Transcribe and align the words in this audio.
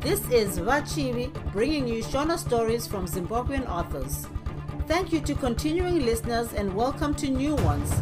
This 0.00 0.26
is 0.30 0.58
Vachivi 0.58 1.30
bringing 1.52 1.86
you 1.86 2.02
Shona 2.02 2.38
stories 2.38 2.86
from 2.86 3.06
Zimbabwean 3.06 3.68
authors. 3.68 4.26
Thank 4.88 5.12
you 5.12 5.20
to 5.20 5.34
continuing 5.34 6.06
listeners 6.06 6.54
and 6.54 6.74
welcome 6.74 7.14
to 7.16 7.28
new 7.28 7.54
ones. 7.56 7.92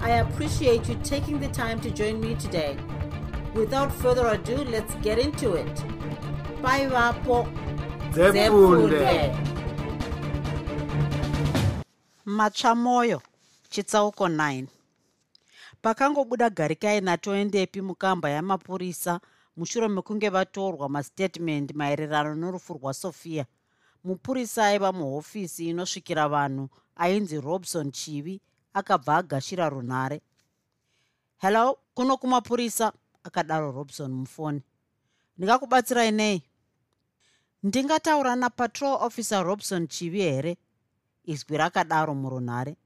I 0.00 0.10
appreciate 0.18 0.88
you 0.88 0.96
taking 1.04 1.38
the 1.38 1.46
time 1.46 1.80
to 1.82 1.92
join 1.92 2.20
me 2.20 2.34
today. 2.34 2.76
Without 3.54 3.92
further 3.92 4.26
ado, 4.26 4.64
let's 4.64 4.96
get 4.96 5.20
into 5.20 5.54
it. 5.54 5.84
Bye, 6.60 6.88
Vapo. 6.88 7.46
Matsvamoyo 12.26 13.22
chitsauko 13.70 14.28
9 14.28 14.66
pakangobuda 15.82 16.50
garikai 16.50 17.00
natoendepi 17.00 17.80
mukamba 17.80 18.30
yamapurisa 18.30 19.20
mushure 19.56 19.88
mekunge 19.88 20.28
vatorwa 20.28 20.88
mastatement 20.88 21.74
maererano 21.74 22.34
norufu 22.34 22.74
rwasofia 22.74 23.46
mupurisa 24.04 24.66
aiva 24.66 24.92
muhofisi 24.92 25.68
inosvikira 25.68 26.28
vanhu 26.28 26.68
ainzi 26.96 27.40
robson 27.40 27.90
chivi 27.92 28.40
akabva 28.74 29.16
agashira 29.16 29.68
runhare. 29.68 30.20
Hello 31.38 31.78
kuno 31.94 32.16
kumapurisa 32.16 32.92
akadaro 33.24 33.72
robson 33.72 34.12
mufoni. 34.12 34.62
Ndingakubatsirai 35.38 36.10
nei 36.12 36.42
ndingataura 37.62 38.36
napatrol 38.36 38.98
officer 39.00 39.44
robson 39.44 39.88
chivi 39.88 40.20
here? 40.20 40.56
Izwi 41.24 41.56
rakadaro 41.56 42.14
murunhare. 42.14 42.76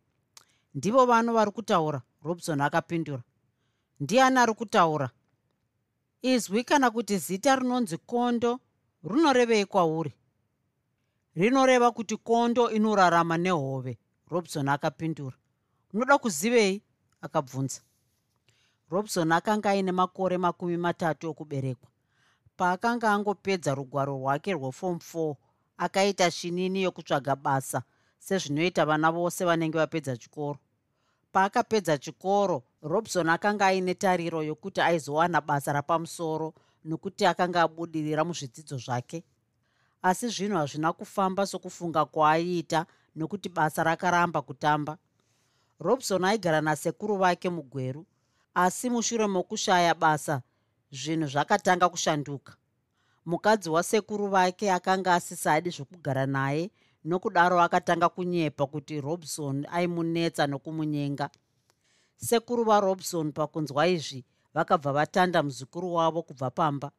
Ndivo 0.74 1.06
vano 1.06 1.32
vari 1.32 1.50
kutaura 1.50 2.02
robson 2.22 2.60
akapindura. 2.60 3.22
Ndiani 4.00 4.38
ari 4.38 4.54
kutaura 4.54 5.10
izwi 6.22 6.64
kana 6.64 6.90
kuti 6.90 7.18
zita 7.18 7.56
rinonzi 7.56 7.98
kondo 7.98 8.60
rinorevei 9.04 9.64
kwauri 9.64 10.12
rinoreva 11.34 11.90
kuti 11.92 12.16
kondo 12.16 12.70
inorarama 12.70 13.36
nehove 13.38 13.98
robson 14.30 14.68
akapindura. 14.68 15.36
Unoda 15.94 16.18
kuzivei? 16.18 16.82
Akabvunza. 17.20 17.80
Robson 18.90 19.32
akanga 19.32 19.70
aine 19.70 19.92
makore 19.92 20.38
makumi 20.38 20.76
matatu 20.76 21.30
okuberekwa. 21.30 21.90
Paakanga 22.56 23.12
angopedza 23.12 23.74
rugwaro 23.74 24.12
rwake 24.18 24.52
rwefom 24.52 24.96
4 24.96 25.34
akaita 25.76 26.30
shinini 26.30 26.82
yokutsvaga 26.82 27.36
basa 27.36 27.82
sezvinoita 28.18 28.86
vana 28.86 29.10
vose 29.12 29.44
vanenge 29.44 29.78
vapedza 29.78 30.16
chikoro 30.16 30.58
paakapedza 31.38 31.98
chikoro 31.98 32.62
robson 32.82 33.28
akanga 33.28 33.66
aine 33.66 33.94
tariro 33.94 34.42
yokuti 34.42 34.80
aizowana 34.80 35.40
basa 35.40 35.72
rapamusoro 35.72 36.54
nokuti 36.84 37.26
akanga 37.26 37.62
abudirira 37.62 38.24
muzvidzidzo 38.24 38.78
zvake. 38.78 39.22
Asi 40.02 40.28
zvinhu 40.28 40.56
hazvina 40.56 40.92
kufamba 40.92 41.46
sokufunga 41.46 42.04
kwaaiita 42.04 42.86
nokuti 43.16 43.48
basa 43.48 43.84
rakaramba 43.84 44.42
kutamba. 44.42 44.98
Robson 45.80 46.24
aigara 46.24 46.60
nasekuru 46.60 47.16
vake 47.16 47.48
mugweru 47.50 48.06
asi 48.54 48.90
mushure 48.90 49.26
mokushaya 49.26 49.94
basa 49.94 50.42
zvinhu 50.90 51.26
zvakatanga 51.26 51.88
kushanduka. 51.88 52.56
Mukadzi 53.26 53.70
wasekuru 53.70 54.26
vake 54.28 54.72
akanga 54.72 55.14
asisadi 55.14 55.70
zvokugara 55.70 56.26
naye 56.26 56.70
nokudaro 57.08 57.56
akatanga 57.60 58.08
kunyepa 58.08 58.66
kuti 58.66 59.00
robson 59.00 59.66
aimunetsa 59.70 60.46
nokumunyenga. 60.46 61.30
Sekuru 62.16 62.64
varobson 62.64 63.32
pakunzwa 63.32 63.86
izvi 63.86 64.24
vakabva 64.54 64.92
vatanda 64.92 65.42
muzukuru 65.42 65.94
wavo 65.94 66.22
kubva 66.22 66.50
pamba. 66.50 66.90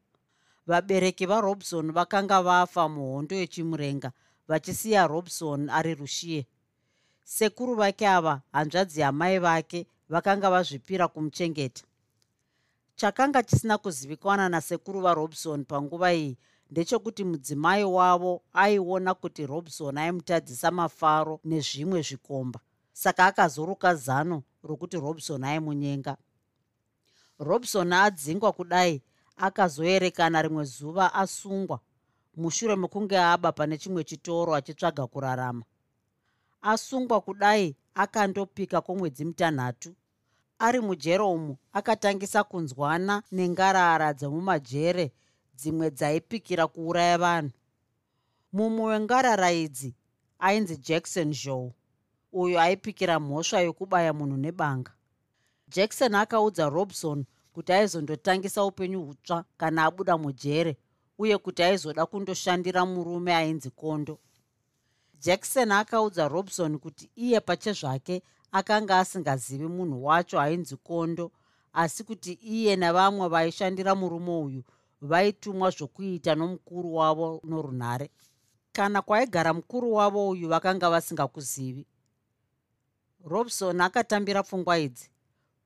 Vabereki 0.67 1.25
varobson 1.25 1.91
vakanga 1.91 2.41
vafa 2.41 2.89
muhondo 2.89 3.35
yechimurenga 3.35 4.11
vachisiya 4.47 5.07
robson 5.07 5.69
ari 5.69 5.95
rushiye. 5.95 6.47
Sekuru 7.23 7.75
vake 7.75 8.07
ava 8.07 8.41
hanzvadzi 8.51 9.01
yamai 9.01 9.39
vake 9.39 9.87
vakanga 10.09 10.49
vazvipira 10.49 11.07
kumuchengeta. 11.07 11.83
Chakanga 12.95 13.43
chisina 13.43 13.77
kuzivikanwa 13.77 14.49
nasekuru 14.49 15.01
varobson 15.01 15.65
panguva 15.65 16.13
iyi 16.13 16.37
ndechekuti 16.69 17.23
mudzimai 17.23 17.83
wavo 17.83 18.41
aiona 18.53 19.13
kuti 19.13 19.45
robson 19.45 19.97
aimutadzisa 19.97 20.71
mafaro 20.71 21.39
nezvimwe 21.43 22.01
zvikomba. 22.01 22.59
Saka 22.93 23.25
akazoruka 23.25 23.95
zano 23.95 24.43
rokuti 24.63 24.97
robson 24.97 25.43
aimunyenga. 25.43 26.17
Robson 27.39 27.93
adzingwa 27.93 28.51
kudai 28.51 29.01
akazoerekana 29.37 30.41
rimwe 30.41 30.63
zuva 30.63 31.13
asungwa. 31.13 31.79
Mushure 32.35 32.75
mekunge 32.75 33.17
aba 33.19 33.51
pane 33.51 33.77
chimwe 33.77 34.03
chitoro 34.03 34.55
achitsvaga 34.55 35.07
kurarama. 35.07 35.63
Asungwa 36.61 37.21
kudai 37.21 37.75
akandopika 37.95 38.81
kwomwedzi 38.81 39.25
mitanhatu 39.25 39.95
ari 40.59 40.79
mujere 40.79 41.23
umu 41.23 41.57
akatangisa 41.73 42.43
kunzwana 42.43 43.23
nengarara 43.31 44.13
dzemumajere 44.13 45.11
dzimwe 45.59 45.87
dzaipikira 45.97 46.67
kuuraya 46.67 47.17
vanhu. 47.17 47.51
Mumwe 48.53 48.85
wengarara 48.91 49.51
idzi 49.51 49.91
ainzi 50.39 50.75
jackson 50.77 51.29
joe 51.41 51.73
uyo 52.31 52.57
aipikira 52.61 53.19
mhosva 53.19 53.59
yokubaya 53.61 54.13
munhu 54.13 54.37
nebanga. 54.37 54.91
Jackson 55.67 56.15
akaudza 56.15 56.69
robson 56.69 57.25
kuti 57.53 57.71
aizondotangisa 57.73 58.63
upenyu 58.65 59.01
hutsva 59.05 59.45
kana 59.57 59.83
abuda 59.85 60.17
mujere 60.17 60.77
uye 61.17 61.37
kuti 61.37 61.63
aizoda 61.63 62.05
kundoshandira 62.05 62.85
murume 62.85 63.35
ainzi 63.35 63.69
kondo. 63.69 64.19
Jackson 65.21 65.71
akaudza 65.71 66.27
robson 66.27 66.79
kuti 66.79 67.09
iye 67.15 67.39
pachezvake 67.39 68.21
akanga 68.51 68.99
asingazivi 68.99 69.67
munhu 69.67 70.05
wacho 70.05 70.39
ainzi 70.39 70.75
kondo 70.77 71.31
asi 71.73 72.03
kuti 72.03 72.33
iye 72.33 72.75
navamwe 72.75 73.27
vaishandira 73.27 73.95
murume 73.95 74.31
uyu 74.31 74.63
vaitumwa 75.01 75.69
zvokuita 75.69 76.35
nomukuru 76.35 76.95
wavo 76.95 77.41
norunhare. 77.43 78.09
Kana 78.71 79.01
kwaigara 79.01 79.53
mukuru 79.53 79.93
wavo 79.93 80.29
uyu 80.29 80.49
vakanga 80.49 80.89
vasingakuzivi 80.89 81.85
robson 83.25 83.81
akatambira 83.81 84.43
pfungwa 84.43 84.77
idzi 84.79 85.09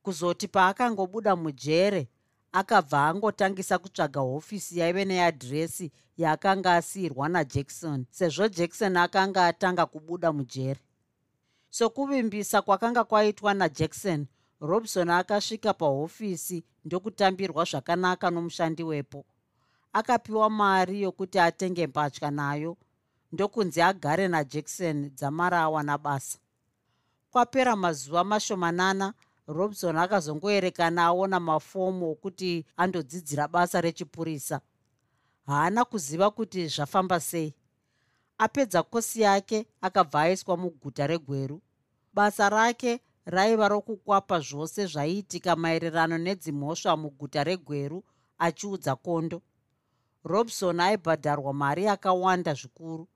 kuzoti 0.03 0.47
paakangobuda 0.47 1.35
mujere 1.35 2.07
akabva 2.51 3.07
angotangisa 3.07 3.77
kutsvaga 3.77 4.19
hofisi 4.21 4.79
yaive 4.79 5.05
neadhiresi 5.05 5.91
yaakanga 6.17 6.75
asiyirwa 6.75 7.29
najackson 7.29 8.05
sezvo 8.09 8.47
jackson 8.47 8.97
akanga 8.97 9.45
atanga 9.47 9.85
kubuda 9.85 10.31
mujere. 10.33 10.79
Sokuvimbisa 11.69 12.61
kwakanga 12.61 13.03
kwaitwa 13.03 13.53
najackson 13.53 14.25
robson 14.63 15.09
akasvika 15.09 15.73
pahofisi 15.73 16.63
ndokutambirwa 16.85 17.63
zvakanaka 17.65 18.31
nomushandi 18.31 18.83
wepo. 18.83 19.25
Akapiwa 19.93 20.49
mari 20.49 21.01
yokuti 21.01 21.39
atenge 21.39 21.87
mbatya 21.87 22.31
nayo 22.31 22.77
ndokunzi 23.31 23.81
agare 23.81 24.27
najackson 24.27 25.09
dzamara 25.09 25.59
awana 25.61 25.97
basa. 25.97 26.39
Kwapera 27.31 27.75
mazuva 27.75 28.23
mashomanana 28.23 29.13
robson 29.47 29.97
akazongoerekana 29.97 31.03
aona 31.05 31.39
mafomu 31.39 32.11
okuti 32.11 32.65
andodzidzira 32.77 33.47
basa 33.47 33.81
rechipurisa. 33.81 34.61
Haana 35.47 35.85
kuziva 35.85 36.31
kuti 36.31 36.67
zvafamba 36.67 37.19
sei. 37.19 37.53
Apedza 38.37 38.83
kosi 38.83 39.21
yake 39.21 39.65
akabva 39.81 40.21
aiswa 40.21 40.57
muguta 40.57 41.07
regweru. 41.07 41.61
Basa 42.13 42.49
rake 42.49 43.01
raiva 43.25 43.67
rokukwapa 43.67 44.39
zvose 44.39 44.85
zvaiitika 44.85 45.55
maererano 45.55 46.17
nedzimhosva 46.17 46.97
muguta 46.97 47.43
regweru 47.43 48.03
achiudza 48.37 48.95
kondo. 48.95 49.41
Robson 50.23 50.79
aibhadharwa 50.79 51.53
mari 51.53 51.83
yakawanda 51.83 52.53
zvikuru. 52.53 53.07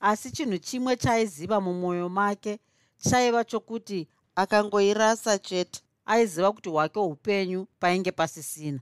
Asi 0.00 0.30
chinhu 0.30 0.58
chimwe 0.58 0.96
chaaiziva 0.96 1.60
mumwoyo 1.60 2.08
make 2.08 2.60
chaiva 2.98 3.44
chokuti 3.44 4.08
akangoirasa 4.34 5.38
chete 5.38 5.80
aiziva 6.06 6.52
kuti 6.52 6.68
hwake 6.68 6.98
upenyu 6.98 7.66
painge 7.80 8.12
pasisina. 8.12 8.80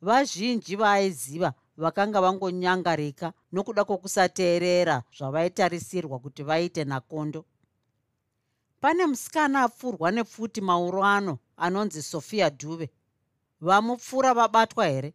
Vazhinji 0.00 0.76
vaaiziva 0.76 1.54
vakanga 1.76 2.20
vangonyangarika 2.20 3.32
nokuda 3.52 3.84
kwokusateerera 3.84 5.02
zvavaitarisirwa 5.16 6.18
kuti 6.18 6.42
vaite 6.42 6.84
nakondo 6.84 7.44
pane 8.84 9.06
musikana 9.06 9.62
apfurwa 9.62 10.10
nepfuti 10.10 10.60
mauro 10.60 11.04
ano 11.04 11.38
anonzi 11.56 12.02
sofia 12.02 12.50
dhuve 12.50 12.90
vamupfuura 13.60 14.34
vabatwa 14.34 14.86
here? 14.86 15.14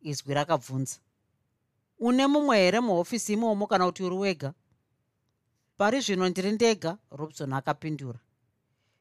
Izwi 0.00 0.34
rakabvunza. 0.34 0.98
Une 1.98 2.26
mumwe 2.26 2.56
here 2.56 2.80
muhofisi 2.80 3.32
imomo 3.32 3.66
kana 3.66 3.86
kuti 3.86 4.02
uri 4.02 4.16
wega? 4.16 4.54
Pari 5.76 6.00
zvino 6.00 6.28
ndiri 6.28 6.52
ndega? 6.52 6.98
Robson 7.10 7.52
akapindura. 7.52 8.20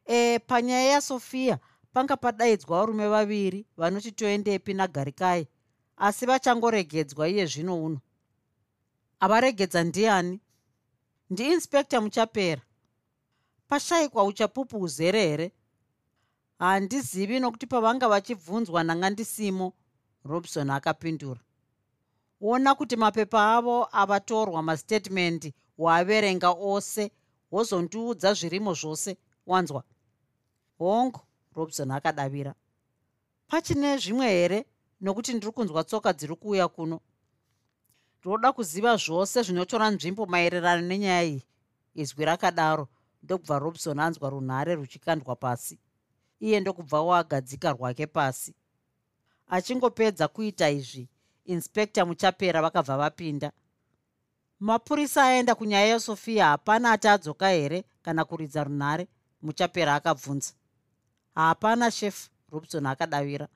E 0.05 0.39
panyaya 0.39 0.91
yasofia 0.91 1.59
panga 1.93 2.17
padaidzwa 2.17 2.79
varume 2.79 3.07
vaviri 3.07 3.65
vanoti 3.77 4.11
toendepi 4.11 4.73
nagarikai 4.73 5.47
asi 5.97 6.25
vachangoregedzwa 6.25 7.29
iye 7.29 7.45
zvino 7.45 7.83
uno. 7.83 7.99
Avaregedza 9.19 9.83
ndiani? 9.83 10.41
Ndiinspekta 11.29 12.01
muchapera 12.01 12.66
pashayikwa 13.67 14.23
uchapupu 14.23 14.81
uzere 14.81 15.21
here? 15.21 15.51
Handizivi 16.59 17.39
nokuti 17.39 17.67
pavanga 17.67 18.07
vachibvunzwa 18.07 18.83
nanga 18.83 19.09
ndisimo 19.09 19.73
robson 20.25 20.69
akapindura. 20.69 21.39
Ona 22.41 22.75
kuti 22.75 22.95
mapepa 22.95 23.55
avo 23.55 23.87
avatorwa 23.91 24.61
mastatemendi 24.63 25.53
waaverenga 25.77 26.49
ose 26.49 27.11
wozondiudza 27.51 28.33
zvirimo 28.33 28.73
zvose 28.73 29.17
wanzwa? 29.45 29.83
Hongu 30.77 31.19
robson 31.55 31.91
akadavira. 31.91 32.55
Pachine 33.47 33.97
zvimwe 33.97 34.27
here 34.27 34.65
nokuti 35.01 35.33
ndiri 35.33 35.51
kunzwa 35.51 35.83
tsoka 35.83 36.13
dziri 36.13 36.35
kuuya 36.35 36.67
kuno? 36.67 36.99
Ndinoda 38.19 38.53
kuziva 38.53 38.97
zvose 38.97 39.43
zvinotora 39.43 39.89
nzvimbo 39.89 40.25
maererano 40.25 40.81
nenyaya 40.81 41.23
iyi 41.23 41.43
izwi 41.95 42.25
rakadaro 42.25 42.87
ndokubva 43.27 43.59
robson 43.59 43.99
anzwa 43.99 44.29
runhare 44.29 44.75
ruchikandwa 44.75 45.35
pasi. 45.35 45.79
Iye 46.39 46.59
ndokubvawo 46.59 47.15
agadzika 47.15 47.71
rwake 47.71 48.07
pasi. 48.07 48.55
Achingopedza 49.47 50.27
kuita 50.27 50.69
izvi 50.69 51.09
inspekta 51.45 52.05
muchapera 52.05 52.61
vakabva 52.61 52.97
vapinda. 52.97 53.51
Mapurisa 54.59 55.23
aenda 55.23 55.55
kunyaya 55.55 55.85
yesofia 55.93 56.45
hapana 56.45 56.91
ati 56.91 57.07
adzoka 57.07 57.49
here 57.49 57.83
kana 58.01 58.25
kuridza 58.25 58.63
runhare? 58.63 59.07
Muchapera 59.41 59.95
akabvunza. 59.95 60.53
Hapana 61.35 61.91
shefu 61.91 62.29
robson 62.51 62.85
akadavira. 62.85 63.47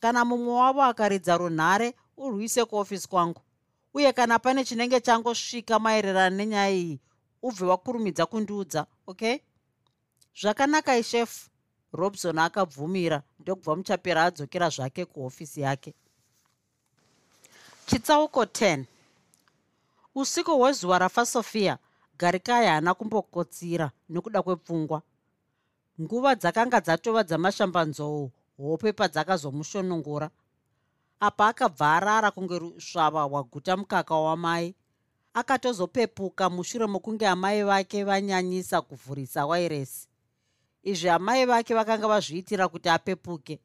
Kana 0.00 0.24
mumwe 0.24 0.52
wavo 0.54 0.82
akaridza 0.82 1.36
runhare 1.36 1.94
urwise 2.16 2.64
kuofisi 2.64 3.08
kwangu. 3.08 3.40
Uye 3.94 4.12
kana 4.12 4.38
pane 4.38 4.64
chinenge 4.64 5.00
changosvika 5.00 5.78
maererano 5.78 6.36
nenyaya 6.36 6.70
iyi 6.70 7.00
ubve 7.42 7.64
wakurumidza 7.66 8.26
kundiudza 8.26 8.86
okay? 9.06 9.38
Zvakanaka 10.40 10.96
ishefu. 10.96 11.50
Robson 11.92 12.38
akabvumira 12.38 13.22
ndokubva 13.40 13.76
muchapera 13.76 14.24
adzokera 14.24 14.68
zvake 14.68 15.04
kuhofisi 15.04 15.60
yake. 15.60 15.94
Chitsauko 17.86 18.44
10 18.44 18.84
usiku 20.14 20.58
hwezuva 20.58 20.98
rafa 20.98 21.26
sofia 21.26 21.78
garikai 22.18 22.66
haana 22.66 22.94
kumbokotsira 22.94 23.90
nekuda 24.08 24.42
kwepfungwa. 24.42 25.02
Nguva 26.00 26.34
dzakanga 26.34 26.80
dzatova 26.80 27.22
dzamashambanzou 27.24 28.30
hope 28.56 28.92
padzakazomushonongora 28.92 30.30
apa 31.20 31.48
akabva 31.48 31.96
arara 31.96 32.30
kunge 32.30 32.58
rusvava 32.58 33.22
hwaguta 33.22 33.76
mukaka 33.76 34.14
wamai 34.14 34.74
akatozopepuka 35.34 36.50
mushure 36.50 36.86
mokunge 36.86 37.26
amai 37.26 37.62
vake 37.62 38.04
vanyanyisa 38.04 38.80
kuvhurisa 38.82 39.46
wairesi 39.46 40.08
izvi 40.82 41.08
amai 41.08 41.46
vake 41.46 41.74
vakanga 41.74 42.08
vazviitira 42.08 42.68
kuti 42.68 42.88
apepuke. 42.88 43.60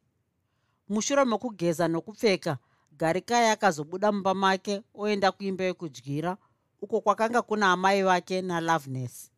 Mushure 0.89 1.23
mokugeza 1.23 1.87
nokupfeka 1.87 2.57
garikai 2.97 3.49
akazobuda 3.49 4.11
mumba 4.11 4.33
make 4.33 4.81
oenda 4.93 5.31
kuimba 5.31 5.63
yekudyira 5.63 6.37
uko 6.81 7.01
kwakanga 7.01 7.41
kuna 7.41 7.71
amai 7.71 8.03
vake 8.03 8.41
naloveness 8.41 9.31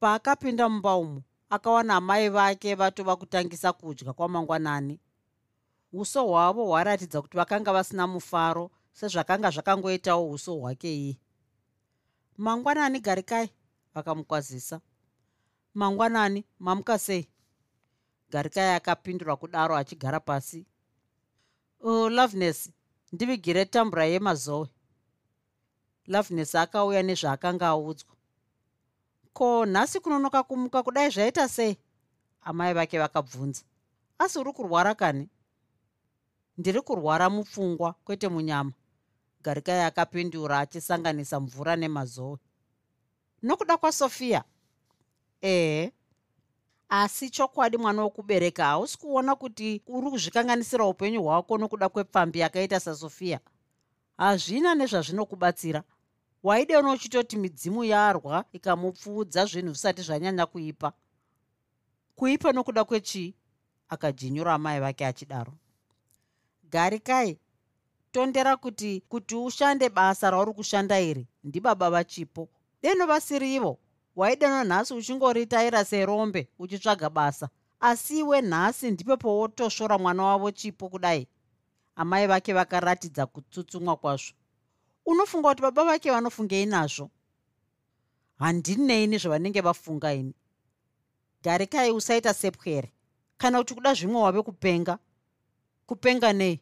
paakapinda 0.00 0.68
mumba 0.68 0.96
umu 0.96 1.22
akawana 1.50 1.96
amai 1.96 2.28
vake 2.28 2.74
vatova 2.74 3.16
kutangisa 3.16 3.72
kudya 3.72 4.12
kwamangwanani 4.12 4.98
uso 5.92 6.26
hwavo 6.26 6.64
hwaratidza 6.64 7.22
kuti 7.22 7.36
vakanga 7.36 7.72
vasina 7.72 8.06
mufaro 8.06 8.70
sezvakanga 8.92 9.50
zvakangoitawo 9.50 10.30
uso 10.30 10.54
hwake 10.54 10.96
iye 10.96 11.16
mangwanani 12.38 13.00
garikai 13.00 13.50
vakamukwazisa. 13.94 14.80
Mangwanani 15.74 16.44
mamuka 16.58 16.98
sei? 16.98 17.28
Garikai 18.30 18.74
akapindura 18.74 19.36
kudaro 19.36 19.76
achigara 19.76 20.20
pasi. 20.20 20.66
Uh, 21.80 22.10
loveness 22.10 22.70
ndivigire 23.12 23.64
tambura 23.64 24.04
yemazowe 24.04 24.68
loveness 26.06 26.54
akauya 26.54 27.02
nezvaakanga 27.02 27.66
audzwa. 27.68 28.14
Ko 29.32 29.66
nhasi 29.66 30.00
kunonoka 30.00 30.42
kumuka 30.42 30.82
kudai 30.82 31.10
zvaita 31.10 31.48
sei? 31.48 31.76
Amai 32.40 32.74
vake 32.74 32.98
vakabvunza. 32.98 33.62
Asi 34.18 34.38
uri 34.38 34.52
kurwara 34.52 34.94
kani? 34.94 35.28
Ndiri 36.58 36.80
kurwara 36.80 37.30
mupfungwa 37.30 37.92
kwete 37.92 38.28
munyama 38.28 38.72
garikai 39.46 39.80
akapindura 39.80 40.58
achisanganisa 40.58 41.40
mvura 41.40 41.76
nemazowe 41.76 42.38
nokuda 43.42 43.76
kwasofia 43.76 44.44
ehe 45.40 45.92
asi 46.88 47.30
chokwadi 47.30 47.76
mwana 47.78 48.02
wokubereka 48.02 48.64
hausi 48.64 48.98
kuona 48.98 49.34
kuti 49.36 49.82
uri 49.86 50.10
kuzvikanganisira 50.10 50.84
upenyu 50.86 51.22
hwako 51.22 51.58
nokuda 51.58 51.88
kwepfambi 51.88 52.38
yakaita 52.38 52.80
sasofia 52.80 53.40
hazvina 54.16 54.74
nezvazvinokubatsira. 54.74 55.82
Waideona 56.42 56.92
uchitoti 56.92 57.36
midzimu 57.36 57.84
yarwa 57.84 58.44
ikamupfuudza 58.52 59.44
zvinhu 59.46 59.68
zvisati 59.68 60.02
zvanyanya 60.02 60.46
kuipa. 60.46 60.92
Kuipa 62.16 62.52
nokuda 62.52 62.84
kwechii? 62.84 63.34
Akajinyura 63.88 64.54
amai 64.54 64.80
vake 64.80 65.06
achidaro. 65.06 65.52
Garikai 66.70 67.38
tondera 68.16 68.56
kuti 68.56 69.02
kuti 69.08 69.34
ushande 69.34 69.88
basa 69.88 70.30
rauri 70.30 70.52
kushanda 70.52 71.00
iri 71.00 71.26
ndibaba 71.44 71.90
vachipo. 71.90 72.48
Deno 72.82 73.06
vasirivo 73.06 73.78
waideno 74.16 74.64
nhasi 74.64 74.94
uchingoritaira 74.94 75.84
serombe 75.84 76.48
uchitsvaga 76.58 77.10
basa. 77.10 77.48
Asi 77.80 78.18
iwe 78.18 78.40
nhasi 78.42 78.90
ndipo 78.90 79.16
powotoshora 79.16 79.98
mwana 79.98 80.22
wavo 80.22 80.50
chipo 80.50 80.88
kudai. 80.88 81.28
Amai 81.96 82.26
vake 82.26 82.52
vakaratidza 82.52 83.26
kutsutsumwa 83.26 83.96
kwazvo. 83.96 84.34
Unofunga 85.06 85.48
kuti 85.48 85.62
baba 85.62 85.84
vake 85.84 86.10
vanofungei 86.10 86.66
nazvo 86.66 87.10
handinei 88.38 89.06
nezvavanenge 89.06 89.60
vafunga 89.60 90.14
ini. 90.14 90.34
Garikai 91.42 91.90
usaita 91.92 92.34
sepwere. 92.34 92.92
Kana 93.36 93.58
kuti 93.58 93.74
kuda 93.74 93.94
zvimwe 93.94 94.20
wave 94.22 94.42
kupenga? 94.42 94.98
Kupenga 95.86 96.32
nei 96.32 96.60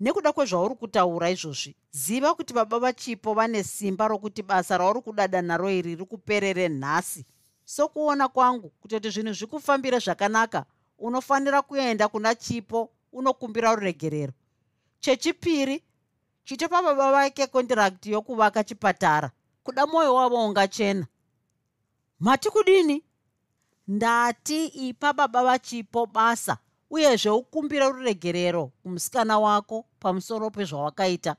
nekuda 0.00 0.32
kwezvauri 0.32 0.74
kutaura 0.74 1.30
izvozvi 1.30 1.76
ziva 1.90 2.34
kuti 2.34 2.54
baba 2.54 2.78
vachipo 2.78 3.34
vane 3.34 3.62
simba 3.64 4.08
rokuti 4.08 4.42
basa 4.42 4.78
rauri 4.78 5.00
kudada 5.00 5.42
naro 5.42 5.70
iri 5.70 5.82
riri 5.94 6.04
kuperere 6.04 6.68
nhasi. 6.68 7.24
Sokuona 7.64 8.28
kwangu 8.28 8.68
kutoti 8.80 9.10
zvinhu 9.10 9.32
zvikufambire 9.32 9.98
zvakanaka 9.98 10.64
unofanira 10.98 11.62
kuenda 11.62 12.08
kuna 12.08 12.34
chipo 12.34 12.90
unokumbira 13.12 13.74
ruregerero. 13.74 14.32
Chechipiri 15.00 15.82
chitopa 16.44 16.82
baba 16.82 17.12
vake 17.12 17.46
kondirakti 17.46 18.12
yokuvaka 18.12 18.64
chipatara. 18.64 19.30
Kuda 19.62 19.86
mwoyo 19.86 20.14
wavo 20.14 20.46
ungachena. 20.46 21.06
Mati 22.20 22.50
kudini? 22.50 23.02
Ndati 23.88 24.66
ipa 24.66 25.12
baba 25.12 25.44
vachipo 25.44 26.06
basa 26.06 26.58
uyezve 26.90 27.30
ukumbira 27.30 27.88
ruregerero 27.88 28.72
kumusikana 28.82 29.38
wako 29.38 29.84
pamusoro 29.98 30.50
pezvawakaita. 30.50 31.36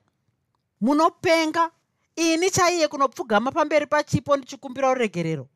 Munopenga. 0.82 1.72
Ini 2.16 2.50
chaiye 2.50 2.88
kunopfugama 2.88 3.52
pamberi 3.52 3.86
pachipo 3.86 4.38
ndichikumbira 4.38 4.94
ruregerero? 4.94 5.48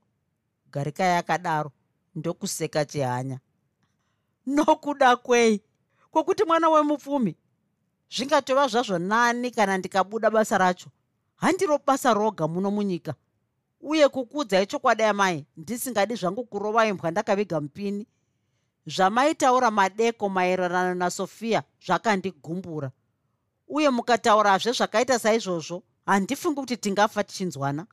Garikai 0.71 1.17
akadaro 1.17 1.71
ndokuseka 2.15 2.85
chihanya. 2.85 3.39
Nokuda 4.45 5.15
kwei? 5.15 5.61
Kwokuti 6.11 6.43
mwana 6.43 6.69
wemupfumi 6.69 7.35
zvingatova 8.09 8.67
zvazvo 8.67 8.99
nani 8.99 9.51
kana 9.51 9.77
ndikabuda 9.77 10.29
basa 10.29 10.57
racho? 10.57 10.89
Handiro 11.35 11.79
basa 11.87 12.13
roga 12.13 12.47
muno 12.47 12.71
munyika. 12.71 13.15
Uye 13.81 14.09
kukudzai 14.09 14.65
chokwadi 14.65 15.03
amai 15.03 15.45
ndisingadi 15.57 16.15
zvangu 16.15 16.43
kurova 16.45 16.85
imbwa 16.85 17.11
ndakaviga 17.11 17.61
mupini 17.61 18.07
zvamaitaura 18.87 19.71
madeko 19.71 20.29
maererano 20.29 20.93
nasofia 20.95 21.63
zvakandigumbura 21.85 22.91
uye 23.67 23.89
mukataurazve 23.89 24.71
zvakaita 24.71 25.19
saizvozvo 25.19 25.83
handifungi 26.05 26.55
kuti 26.55 26.77
tingafa 26.77 27.23
tichinzwana. 27.23 27.87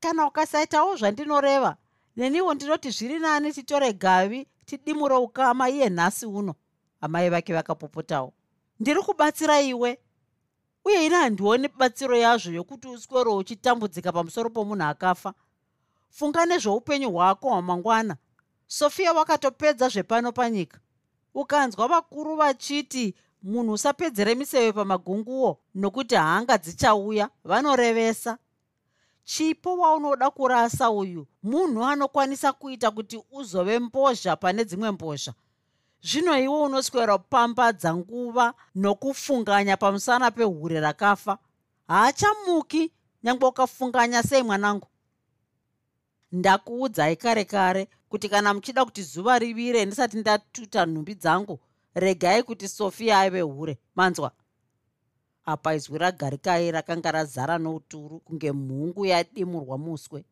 Kana 0.00 0.26
ukasaitawo 0.26 0.96
zvandinoreva 0.96 1.76
neniwo 2.16 2.54
ndinoti 2.54 2.90
zviri 2.90 3.18
nani 3.18 3.52
titore 3.52 3.92
gavi 3.92 4.46
tidimure 4.66 5.16
ukama 5.16 5.70
iye 5.70 5.88
nhasi 5.88 6.26
uno. 6.26 6.54
Amai 7.00 7.30
vake 7.30 7.52
vakapopotawo. 7.52 8.32
Ndiri 8.80 9.02
kubatsira 9.02 9.60
iwe 9.60 9.98
uye 10.84 11.06
ine 11.06 11.16
handioni 11.16 11.68
batsiro 11.68 12.16
yazvo 12.16 12.52
yokuti 12.52 12.88
uswero 12.88 13.36
uchitambudzika 13.36 14.12
pamusoro 14.12 14.50
pomunhu 14.50 14.84
akafa. 14.84 15.34
Funga 16.10 16.46
nezveupenyu 16.46 17.10
hwako 17.10 17.48
hwamangwana 17.48 18.16
sofia 18.66 19.12
wakatopedza 19.12 19.88
zvepano 19.88 20.32
panyika. 20.32 20.80
Ukanzwa 21.34 21.88
vakuru 21.88 22.36
vachiti 22.36 23.14
munhu 23.42 23.72
usapedzere 23.72 24.34
miseve 24.34 24.72
pamagunguo 24.72 25.58
nokuti 25.74 26.14
hanga 26.14 26.58
dzichauya 26.58 27.28
vanorevesa. 27.44 28.38
Chipo 29.24 29.76
waunoda 29.76 30.30
kurasa 30.30 30.90
uyu 30.90 31.26
munhu 31.42 31.84
anokwanisa 31.84 32.52
kuita 32.52 32.90
kuti 32.90 33.22
uzove 33.30 33.78
mbozha 33.78 34.36
pane 34.36 34.64
dzimwe 34.64 34.90
mbozha 34.90 35.34
zvino 36.02 36.38
iwe 36.38 36.60
unoswera 36.60 37.18
kupambadza 37.18 37.94
nguva 37.94 38.54
nokufunganya 38.74 39.76
pamusana 39.76 40.30
pehure 40.30 40.80
rakafa. 40.80 41.38
Haachamuki 41.88 42.92
nyange 43.22 43.46
ukafunganya 43.46 44.22
sei 44.22 44.42
mwanangu? 44.42 44.86
Ndakuudzai 46.32 47.16
kare 47.16 47.44
kare 47.44 47.88
kuti 48.08 48.28
kana 48.28 48.54
muchida 48.54 48.84
kuti 48.84 49.02
zuva 49.02 49.38
rivire 49.38 49.84
ndisati 49.84 50.16
ndatuta 50.16 50.86
nhumbi 50.86 51.14
dzangu 51.14 51.60
regai 51.94 52.42
kuti 52.42 52.68
sofia 52.68 53.20
aive 53.20 53.40
hure. 53.40 53.78
Manzwa. 53.94 54.32
Apa 55.44 55.74
izwi 55.74 55.98
ragarikai 55.98 56.70
rakanga 56.70 57.12
razara 57.12 57.58
nouturu 57.58 58.20
kunge 58.20 58.52
mhungu 58.52 59.06
yadimurwa 59.06 59.78
muswe. 59.78 60.24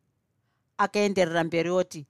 Akaenderera 0.77 1.43
mberi 1.43 1.69
oti 1.69 2.05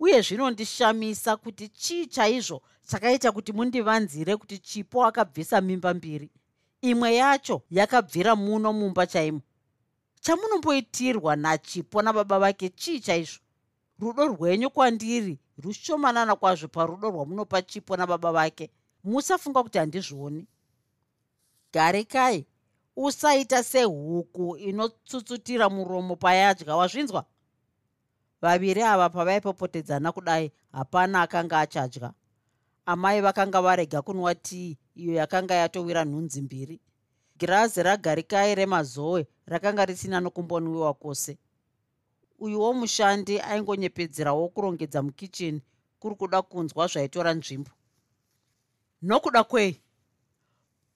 uye 0.00 0.22
zvinondishamisa 0.22 1.36
kuti 1.36 1.68
chii 1.68 2.06
chaizvo 2.06 2.62
chakaita 2.86 3.32
kuti 3.32 3.52
mundivanzire 3.52 4.36
kuti 4.36 4.58
chipo 4.58 5.04
akabvisa 5.06 5.60
mimba 5.60 5.94
mbiri? 5.94 6.30
Imwe 6.80 7.14
yacho 7.14 7.62
yakabvira 7.70 8.36
muno 8.36 8.72
mumba 8.72 9.06
chaimo 9.06 9.40
chamunomboitirwa 10.20 11.36
nachipo 11.36 12.02
nababa 12.02 12.38
vake 12.38 12.68
chii 12.68 13.00
chaizvo 13.00 13.40
rudo 14.00 14.26
rwenyu 14.28 14.70
kwandiri 14.70 15.38
rushomanana 15.58 16.36
kwazvo 16.36 16.68
parudo 16.68 17.10
rwamunopa 17.10 17.62
chipo 17.62 17.96
nababa 17.96 18.32
vake. 18.32 18.70
Musafunga 19.04 19.62
kuti 19.62 19.78
handizvioni. 19.78 20.46
Garekai 21.72 22.46
usaita 22.96 23.62
sehuku 23.62 24.56
inotsutsutira 24.56 25.68
muromo 25.70 26.16
payadya 26.16 26.76
wazvinzwa? 26.76 27.24
Vaviri 28.42 28.82
ava 28.82 29.08
pavaipopotedzana 29.10 30.12
kudai 30.12 30.52
hapana 30.72 31.22
akanga 31.22 31.60
achadya. 31.60 32.12
Amai 32.86 33.20
vakanga 33.20 33.62
varega 33.62 34.02
kunwa 34.02 34.34
tii 34.34 34.78
iyo 34.94 35.14
yakanga 35.14 35.54
yatowira 35.54 36.04
nhunzi 36.04 36.42
mbiri. 36.42 36.80
Girazi 37.38 37.82
ragarikai 37.82 38.54
remazoe 38.54 39.26
rakanga 39.46 39.84
risina 39.84 40.20
nokumbonwiwa 40.20 40.94
kwose 40.94 41.38
uyuwo 42.40 42.72
mushandi 42.72 43.40
aingonyepedzerawo 43.40 44.48
kurongedza 44.48 45.02
mukicheni 45.02 45.60
kuri 45.98 46.14
kuda 46.14 46.42
kunzwa 46.42 46.86
zvaitora 46.86 47.34
nzvimbo. 47.34 47.70
Nokuda 49.02 49.44
kwei? 49.44 49.80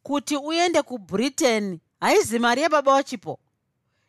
Kuti 0.02 0.36
uende 0.36 0.82
kubritain 0.82 1.78
haizi 2.00 2.38
mari 2.38 2.62
yebaba 2.62 2.92
wachipo? 2.92 3.38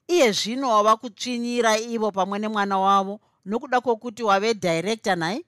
Iye 0.08 0.32
zvino 0.32 0.70
wava 0.70 0.98
kutsvinyira 0.98 1.80
ivo 1.80 2.12
pamwe 2.12 2.40
nemwana 2.40 2.78
wavo 2.80 3.20
nokuda 3.46 3.82
kwokuti 3.82 4.24
wave 4.24 4.54
dhairekta 4.54 5.16
nhai 5.16 5.46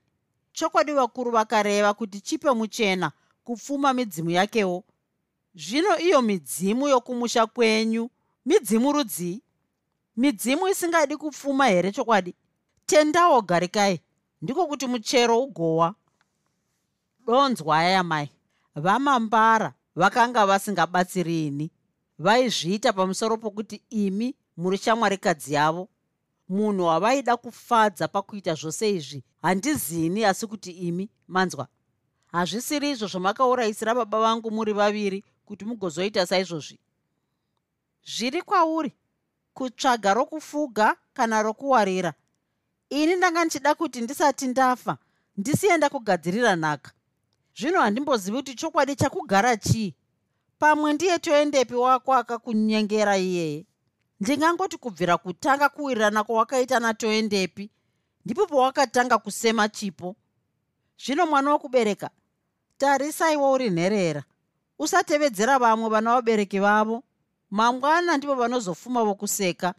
chokwadi 0.51 0.91
vakuru 0.91 1.32
vakareva 1.32 1.94
kuti 1.94 2.22
chipe 2.22 2.51
muchena 2.51 3.12
kupfuma 3.44 3.94
midzimu 3.94 4.29
yakewo. 4.29 4.84
Zvino 5.56 6.00
iyo 6.00 6.22
midzimu 6.22 6.88
yokumusha 6.88 7.46
kwenyu 7.46 8.10
midzimu 8.46 8.91
rudzii 8.91 9.41
midzimu 10.17 10.67
isingadi 10.67 11.17
kupfuma 11.17 11.67
here 11.67 11.91
chokwadi? 11.91 12.36
Tendawo 12.86 13.41
garikai 13.41 14.00
ndiko 14.41 14.67
kuti 14.67 14.88
muchero 14.88 15.43
ugowa. 15.43 15.95
Donzwai 17.25 17.95
amai 17.95 18.29
vamambara 18.75 19.74
vakanga 19.95 20.45
vasingabatsiri 20.45 21.47
ini 21.47 21.71
vaizviita 22.19 22.93
pamusoro 22.93 23.38
pokuti 23.38 23.81
imi 23.89 24.36
muri 24.57 24.77
shamwarikadzi 24.77 25.53
yavo. 25.53 25.89
Munhu 26.50 26.83
wavaida 26.86 27.38
kufadza 27.38 28.07
pakuita 28.07 28.53
zvose 28.53 28.89
izvi 28.95 29.24
handizini 29.41 30.25
asi 30.25 30.47
kuti 30.47 30.71
imi 30.71 31.09
manzwa. 31.27 31.67
Hazvisiri 32.31 32.89
izvo 32.89 33.07
zvamakaurayisira 33.07 33.95
baba 33.95 34.19
vangu 34.19 34.51
muri 34.51 34.74
vaviri 34.74 35.24
kuti 35.45 35.65
mugozoita 35.65 36.25
saizvozvi. 36.25 36.79
Zviri 38.05 38.41
kwauri 38.41 38.93
kutsvaga 39.57 40.13
rokufuga 40.13 40.95
kana 41.13 41.41
rokuwarira. 41.43 42.13
Ini 42.89 43.15
ndanga 43.15 43.45
ndichida 43.45 43.75
kuti 43.75 44.01
ndisati 44.01 44.47
ndafa 44.47 44.97
ndisienda 45.37 45.89
kugadzirira 45.89 46.55
nhaka. 46.55 46.91
Zvino 47.57 47.81
handimbozivi 47.81 48.37
kuti 48.37 48.55
chokwadi 48.55 48.95
chakugara 48.95 49.57
chii? 49.57 49.95
Pamwe 50.59 50.93
ndiye 50.93 51.19
toendepi 51.19 51.75
wako 51.75 52.13
akakunyengera 52.13 53.17
iyeye 53.17 53.65
ndingangoti 54.19 54.77
kubvira 54.77 55.17
kutanga 55.17 55.69
kuwirirana 55.69 56.23
kwawakaita 56.23 56.79
natoendepi 56.79 57.69
ndipo 58.25 58.47
pawakatanga 58.47 59.17
kusema 59.17 59.69
chipo. 59.69 60.15
Zvino 61.05 61.25
mwana 61.25 61.51
wokubereka 61.51 62.09
tarisaiwo 62.77 63.51
uri 63.51 63.69
nherera. 63.69 64.23
Usatevedzera 64.79 65.59
vamwe 65.59 65.89
vana 65.89 66.13
vabereki 66.13 66.59
vavo 66.59 67.03
mangwana 67.51 68.17
ndipo 68.17 68.35
vanozofuma 68.35 69.03
vokuseka. 69.03 69.73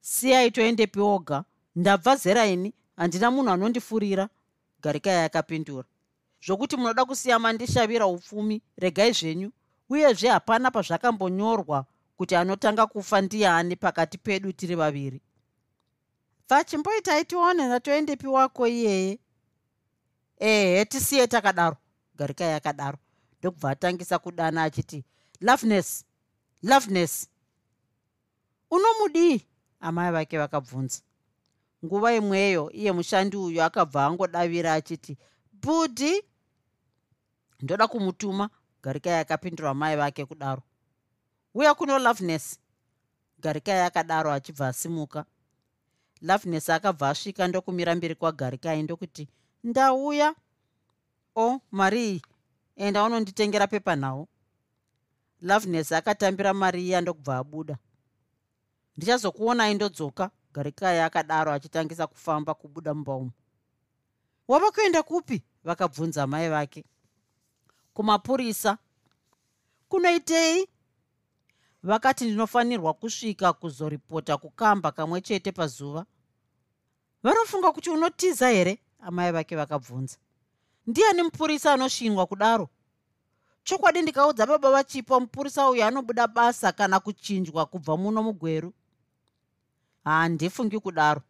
Siyai 0.00 0.50
toendepi 0.50 1.00
oga. 1.00 1.44
Ndabva 1.76 2.16
zera 2.16 2.46
ini 2.46 2.72
handina 2.96 3.30
munhu 3.30 3.50
anondifurira. 3.50 4.28
Garikai 4.82 5.24
akapindura 5.24 5.84
zvokuti 6.46 6.76
munoda 6.76 7.04
kusiya 7.04 7.38
mandishavira 7.38 8.06
upfumi 8.06 8.62
regai 8.76 9.12
zvenyu. 9.12 9.52
Uyezve 9.90 10.28
hapana 10.28 10.70
pazvakambonyorwa 10.70 11.84
kuti 12.16 12.36
anotanga 12.36 12.86
kufa 12.86 13.20
ndiani 13.20 13.76
pakati 13.76 14.18
pedu 14.18 14.52
tiri 14.52 14.74
vaviri. 14.74 15.20
Vachimboitai 16.48 17.24
tionera 17.24 17.80
toendepi 17.80 18.26
wako 18.26 18.66
iyeye. 18.66 19.18
Ehe 20.38 20.84
tisiye 20.84 21.26
takadaro. 21.26 21.76
Garikai 22.16 22.52
akadaro 22.52 22.98
ndokubva 23.38 23.70
atangisa 23.70 24.18
kudana 24.18 24.62
achiti 24.62 25.04
loveness 25.40 26.04
loveness. 26.62 27.28
Unomudii? 28.70 29.46
Amai 29.80 30.12
vake 30.12 30.38
vakabvunza. 30.38 31.00
Nguva 31.84 32.14
imweyo 32.14 32.70
iye 32.70 32.92
mushandi 32.92 33.36
uyu 33.36 33.62
akabva 33.62 34.06
angodavira 34.06 34.74
achiti 34.74 35.18
budhi 35.52 36.22
ndoda 37.60 37.86
kumutuma. 37.88 38.50
Garikai 38.82 39.12
akapindura 39.20 39.74
mai 39.74 39.96
vake 39.96 40.24
kudaro. 40.24 40.62
Uya 41.54 41.74
kuno 41.74 41.98
loveness. 41.98 42.58
Garikai 43.38 43.80
akadaro 43.80 44.32
achibva 44.32 44.68
asimuka. 44.68 45.24
Loveness 46.22 46.70
akabva 46.70 47.08
asvika 47.08 47.48
ndokumira 47.48 47.94
mberi 47.94 48.14
kwagarikai 48.14 48.82
ndokuti 48.82 49.28
ndauya. 49.64 50.34
O 51.36 51.60
mari 51.70 52.08
iyi 52.10 52.22
enda 52.76 53.04
unonditengera 53.04 53.66
pepanhau 53.66 54.28
loveness 55.42 55.92
akatambira 55.92 56.54
mari 56.54 56.86
iya 56.86 57.00
ndokubva 57.00 57.36
abuda. 57.38 57.78
Ndichazokuonai 58.96 59.74
ndodzoka 59.74 60.30
garikai 60.52 60.98
akadaro 61.00 61.52
achitangisa 61.52 62.06
kufamba 62.06 62.54
kubuda 62.54 62.94
mumba 62.94 63.14
umu. 63.14 63.30
Wava 64.48 64.70
kuenda 64.70 65.02
kupi? 65.02 65.42
Vakabvunza 65.64 66.26
mai 66.26 66.48
vake. 66.48 66.84
Kumapurisa. 67.94 68.78
Kunoitei? 69.88 70.68
Vakati 71.82 72.24
ndinofanirwa 72.24 72.94
kusvika 72.94 73.52
kuzoripota 73.52 74.36
kukamba 74.36 74.92
kamwe 74.92 75.20
chete 75.20 75.52
pazuva. 75.52 76.06
Vanofunga 77.22 77.72
kuti 77.72 77.90
unotiza 77.90 78.48
here? 78.48 78.78
Amai 79.00 79.32
vake 79.32 79.56
vakabvunza. 79.56 80.16
Ndiani 80.86 81.22
mupurisa 81.22 81.72
anosvinwa 81.72 82.26
kudaro 82.26 82.68
chokwadi 83.70 84.02
ndikaudza 84.02 84.46
baba 84.46 84.70
vachipa 84.70 85.20
mupurisa 85.20 85.70
uyu 85.70 85.84
anobuda 85.84 86.26
basa 86.26 86.72
kana 86.72 87.00
kuchinjwa 87.00 87.66
kubva 87.66 87.96
muno 87.96 88.22
mugweru? 88.22 88.72
Handifungi 90.04 90.78
kudaro. 90.78 91.22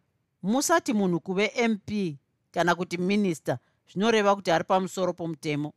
Musati 0.42 0.92
munhu 0.92 1.20
kuve 1.20 1.68
mp 1.68 2.16
kana 2.50 2.74
kuti 2.74 2.98
minista 2.98 3.58
zvinoreva 3.92 4.34
kuti 4.36 4.50
ari 4.50 4.64
pamusoro 4.64 5.12
pomutemo. 5.12 5.72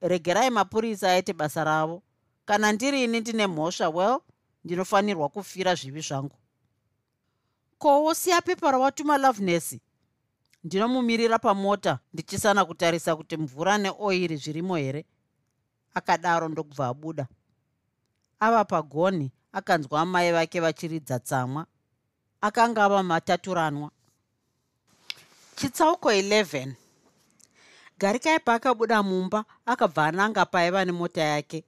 Regerai 0.00 0.50
mapurisa 0.50 1.12
aite 1.12 1.32
basa 1.32 1.64
ravo. 1.64 2.02
Kana 2.44 2.72
ndirini 2.72 3.20
ndine 3.20 3.46
mhosva 3.46 3.88
well 3.88 4.20
ndinofanirwa 4.64 5.28
kufira 5.28 5.74
zvivi 5.74 6.00
zvangu. 6.00 6.36
Kowo 7.78 8.14
siya 8.14 8.40
pepa 8.42 8.70
rawatuma 8.70 9.18
loveness 9.18 9.76
ndinomumirira 10.64 11.38
pamota 11.38 11.98
ndichisana 12.12 12.64
kutarisa 12.64 13.16
kuti 13.16 13.36
mvura 13.36 13.78
neoiri 13.78 14.36
zvirimo 14.36 14.76
here 14.76 15.04
akadaro 15.96 16.48
ndokubva 16.48 16.86
abuda. 16.88 17.26
Ava 18.40 18.64
pagonhi 18.64 19.32
akanzwa 19.52 20.00
amai 20.00 20.32
vake 20.32 20.60
vachiridza 20.60 21.18
tsamwa. 21.18 21.66
Akanga 22.40 22.84
ava 22.84 23.02
mataturanwa. 23.02 23.90
Chitsauko 25.56 26.12
11 26.12 26.74
garikai 27.98 28.40
paakabuda 28.40 29.02
mumba 29.02 29.44
akabva 29.66 30.06
ananga 30.06 30.46
paiva 30.46 30.84
nemota 30.84 31.22
yake. 31.22 31.64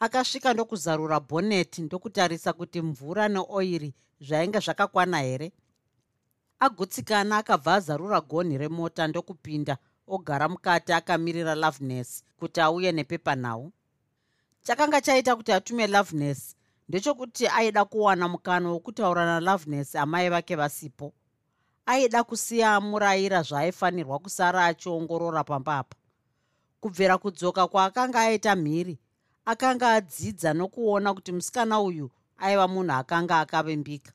Akasvika 0.00 0.54
ndokuzarura 0.54 1.20
bhoneti 1.20 1.82
ndokutarisa 1.82 2.52
kuti 2.52 2.82
mvura 2.82 3.28
neoiri 3.28 3.94
zvainge 4.20 4.58
zvakakwana 4.58 5.18
here. 5.18 5.52
Agutsikana 6.60 7.36
akabva 7.36 7.74
azarura 7.74 8.20
gonhi 8.20 8.58
remota 8.58 9.06
ndokupinda 9.06 9.78
ogara 10.06 10.48
mukati 10.48 10.92
akamirira 10.92 11.54
loveness 11.54 12.24
kuti 12.38 12.60
auye 12.60 12.92
nepepanhau 12.92 13.72
chakanga 14.62 15.00
chaita 15.00 15.36
kuti 15.36 15.52
atume 15.52 15.86
loveness 15.86 16.56
ndechekuti 16.88 17.48
aida 17.48 17.84
kuwana 17.84 18.28
mukano 18.28 18.72
wokutaura 18.72 19.24
naloveness 19.26 19.94
amai 19.96 20.28
vake 20.28 20.56
vasipo. 20.56 21.12
Aida 21.86 22.24
kusiya 22.24 22.74
amurayira 22.74 23.42
zvaaifanirwa 23.42 24.18
kusara 24.18 24.64
achiongorora 24.66 25.44
pamba 25.44 25.78
apa 25.78 25.96
kubvira 26.80 27.18
kudzoka 27.18 27.68
kwaakanga 27.68 28.20
aita 28.20 28.56
mhiri 28.56 28.98
akanga 29.44 29.92
adzidza 29.92 30.52
nokuona 30.54 31.14
kuti 31.14 31.32
musikana 31.32 31.80
uyu 31.80 32.10
aiva 32.38 32.68
munhu 32.68 32.92
akanga 32.92 33.40
akavimbika 33.40 34.12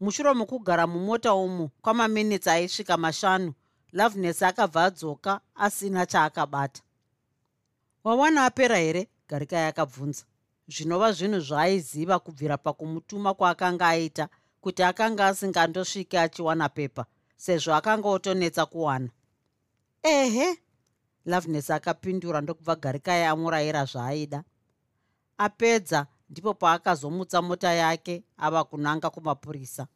mushure 0.00 0.32
mokugara 0.34 0.86
mumota 0.86 1.34
umu 1.34 1.68
kwamaminitsi 1.82 2.50
aisvika 2.50 2.96
mashanu 2.96 3.52
loveness 3.92 4.42
akabva 4.42 4.84
adzoka 4.84 5.40
asina 5.54 6.06
chaakabata. 6.06 6.82
Wawana 8.04 8.44
apera 8.44 8.76
here? 8.76 9.08
Garikai 9.28 9.68
akabvunza. 9.68 10.24
Zvinova 10.68 11.12
zvinhu 11.12 11.40
zvaaiziva 11.40 12.18
kubvira 12.18 12.56
pakumutuma 12.58 13.34
kwaakanga 13.34 13.88
aita 13.88 14.28
kuti 14.60 14.82
akanga 14.82 15.26
asingandosviki 15.26 16.16
achiwana 16.16 16.68
pepa 16.68 17.06
sezvo 17.36 17.74
akanga 17.74 18.08
otonetsa 18.08 18.66
kuwana. 18.66 19.08
Ehe! 20.02 20.58
Loveness 21.26 21.70
akapindura 21.70 22.40
ndokubva 22.40 22.76
garikai 22.76 23.24
amurayira 23.24 23.84
zvaaida. 23.84 24.44
Apedza 25.38 26.06
ndipo 26.30 26.54
paakazomutsa 26.54 27.42
mota 27.42 27.72
yake 27.72 28.24
ava 28.36 28.64
kunanga 28.64 29.10
kumapurisa. 29.10 29.86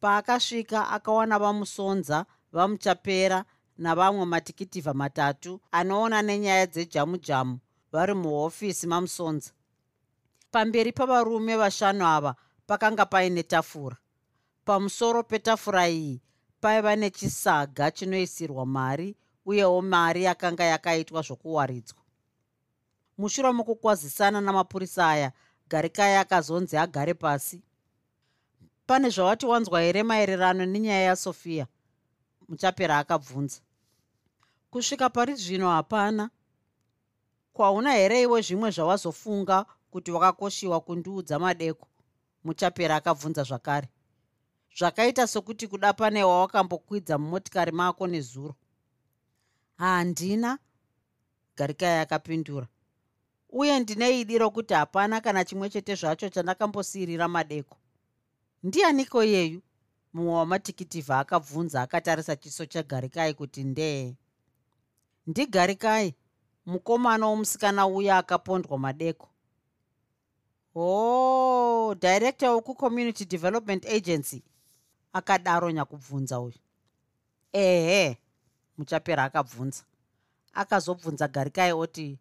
Paakasvika 0.00 0.88
akawana 0.90 1.38
vamusonza 1.38 2.26
vamuchapera 2.54 3.44
navamwe 3.78 4.24
matikitivha 4.26 4.94
matatu 4.94 5.60
anoona 5.72 6.22
nenyaya 6.22 6.66
dzejamu 6.66 7.16
jamu 7.16 7.58
vari 7.92 8.14
muhofisi 8.14 8.86
mamusonza. 8.86 9.50
Pamberi 10.50 10.92
pavarume 10.92 11.56
vashanu 11.56 12.06
ava 12.06 12.34
pakanga 12.66 13.06
paine 13.06 13.42
tafura. 13.42 13.96
Pamusoro 14.64 15.22
petafura 15.22 15.88
iyi 15.88 16.22
paiva 16.60 16.96
nechisaga 16.96 17.90
chinoisirwa 17.90 18.66
mari 18.66 19.16
uyewo 19.46 19.82
mari 19.82 20.22
yakanga 20.24 20.64
yakaitwa 20.64 21.22
zvokuwaridzwa. 21.22 21.98
Mushure 23.18 23.52
mokukwazisana 23.52 24.40
namapurisa 24.40 25.08
aya 25.08 25.32
garikai 25.68 26.16
akazonzi 26.16 26.76
agare 26.76 27.14
pasi. 27.14 27.62
Pane 28.86 29.08
zvawati 29.08 29.46
wanzwa 29.46 29.80
here 29.80 30.02
maererano 30.02 30.66
nenyaya 30.66 31.00
yasofia 31.00 31.66
muchapera 32.48 32.98
akabvunza. 32.98 33.60
Kusvika 34.70 35.10
pari 35.10 35.34
zvino 35.34 35.70
hapana. 35.70 36.30
Kwauna 37.52 37.92
here 37.92 38.22
iwe 38.22 38.42
zvimwe 38.42 38.70
zvawazofunga 38.70 39.66
kuti 39.90 40.10
wakakoshiwa 40.10 40.80
kundiudza 40.80 41.38
madeko? 41.38 41.88
Muchapera 42.44 42.96
akabvunza 42.96 43.42
zvakare. 43.42 43.88
Zvakaita 44.78 45.26
sokuti 45.26 45.68
kuda 45.68 45.92
pane 45.92 46.24
wawakambokwidza 46.24 47.18
mumotikari 47.18 47.72
mako 47.72 48.06
nezuro. 48.06 48.54
Handina 49.76 50.58
garikai 51.56 51.98
akapindura. 51.98 52.66
Uye 53.50 53.80
ndine 53.80 54.20
idi 54.20 54.38
rokuti 54.38 54.74
hapana 54.74 55.20
kana 55.20 55.44
chimwe 55.44 55.70
chete 55.70 55.94
zvacho 55.94 56.28
chandakambosiyirira 56.28 57.28
madeko. 57.28 57.76
Ndianiko 58.62 59.24
iyeyu 59.24 59.62
mumwe 60.14 60.34
wamatikitivha 60.34 61.18
akabvunza 61.18 61.82
akatarisa 61.82 62.36
chiso 62.36 62.66
chegarikai 62.66 63.34
kuti 63.34 63.64
ndee. 63.64 64.16
Ndigarikai 65.26 66.14
mukomana 66.66 67.26
womusikana 67.26 67.86
uya 67.86 68.18
akapondwa 68.18 68.78
madeko. 68.78 69.28
Oh 70.74 71.94
director 72.00 72.50
wekucommunity 72.50 73.24
development 73.24 73.86
agency 73.86 74.42
akadaro 75.12 75.70
nyakubvunza 75.70 76.40
uyu. 76.40 76.58
Ehe 77.52 78.18
muchapera 78.78 79.24
akabvunza. 79.24 79.84
Akazobvunza 80.52 81.28
garikai 81.28 81.72
oti 81.72 82.18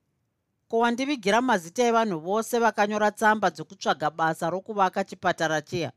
ko 0.67 0.77
wandivigira 0.79 1.41
mazita 1.41 1.84
evanhu 1.84 2.19
vose 2.19 2.60
vakanyora 2.60 3.12
tsamba 3.12 3.49
dzokutsvaga 3.49 4.10
basa 4.10 4.49
rokuvaka 4.49 5.03
chipatara 5.03 5.62
chiya? 5.62 5.91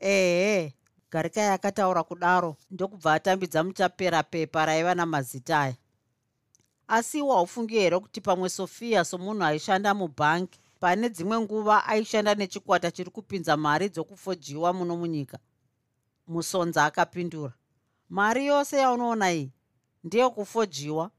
Ehe 0.00 0.74
garikai 1.10 1.48
akataura 1.48 2.02
kudaro 2.02 2.56
ndokubva 2.70 3.14
atambidza 3.14 3.64
muchapera 3.64 4.22
pepa 4.22 4.66
raiva 4.66 4.94
namazita 4.94 5.60
aya. 5.60 5.76
Asi 6.88 7.20
waufungi 7.22 7.74
here 7.74 7.98
kuti 7.98 8.20
pamwe 8.20 8.48
sofia 8.48 9.04
somunhu 9.04 9.44
aishanda 9.44 9.94
mubhangi 9.94 10.58
pane 10.80 11.08
dzimwe 11.08 11.40
nguva 11.40 11.86
aishanda 11.86 12.34
nechikwata 12.34 12.90
chiri 12.90 13.10
kupinza 13.10 13.56
mari 13.56 13.88
dzokufojiwa 13.88 14.72
muno 14.72 14.96
munyika? 14.96 15.38
Musonza 16.28 16.84
akapindura. 16.84 17.52
Mari 18.08 18.46
yose 18.46 18.76
yaunoona 18.78 19.32
iyi 19.32 19.52
ndeyekufojiwa 20.04 21.10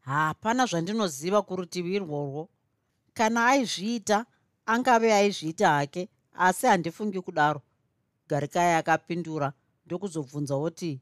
hapana 0.00 0.66
zvandinoziva 0.66 1.42
kurutivi 1.42 1.94
irworwo. 1.94 2.48
Kana 3.14 3.46
aizviita 3.46 4.26
angave 4.66 5.14
aizviita 5.14 5.68
hake 5.68 6.08
asi 6.34 6.66
handifungi 6.66 7.20
kudaro 7.20 7.62
garikai 8.28 8.74
akapindura 8.74 9.52
ndokuzobvunza 9.86 10.54
kuti 10.58 11.00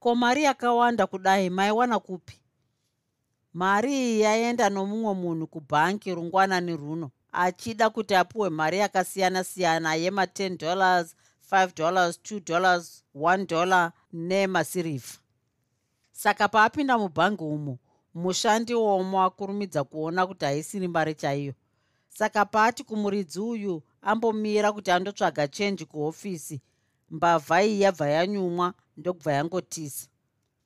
ko 0.00 0.14
mari 0.14 0.42
yakawanda 0.42 1.06
kudai? 1.06 1.50
Maiwana 1.50 1.98
kupi? 1.98 2.40
Mari 3.54 3.92
iyi 3.92 4.20
yaenda 4.20 4.70
nomumwe 4.70 5.14
munhu 5.14 5.46
kubhangi 5.46 6.14
rungwanani 6.14 6.76
runo 6.76 7.10
achida 7.32 7.90
kuti 7.90 8.14
apiwe 8.14 8.48
mari 8.50 8.78
yakasiyana-siyana 8.78 9.96
yema10 9.96 10.56
dollars 10.58 11.16
5 11.50 11.74
dollars 11.76 12.20
2 12.24 12.40
dollars 12.46 13.04
1 13.14 13.46
dollar 13.46 13.92
nemasirivha 14.12 15.18
saka 16.12 16.48
paapinda 16.48 16.98
mubhangi 16.98 17.42
umo 17.44 17.78
mushandi 18.14 18.74
womo 18.74 19.22
akurumidza 19.22 19.84
kuona 19.84 20.26
kuti 20.26 20.44
haisiri 20.44 20.88
mari 20.88 21.14
chaiyo. 21.14 21.54
Saka 22.08 22.44
paati 22.44 22.84
kumuridzi 22.84 23.40
uyu 23.40 23.82
ambomira 24.02 24.72
kuti 24.72 24.90
andotsvaga 24.90 25.48
chenji 25.48 25.84
kuhofisi. 25.84 26.60
Mbavha 27.10 27.62
iyi 27.62 27.80
yabva 27.80 28.08
yanyumwa 28.08 28.74
ndokubva 28.96 29.32
yangotisa. 29.32 30.08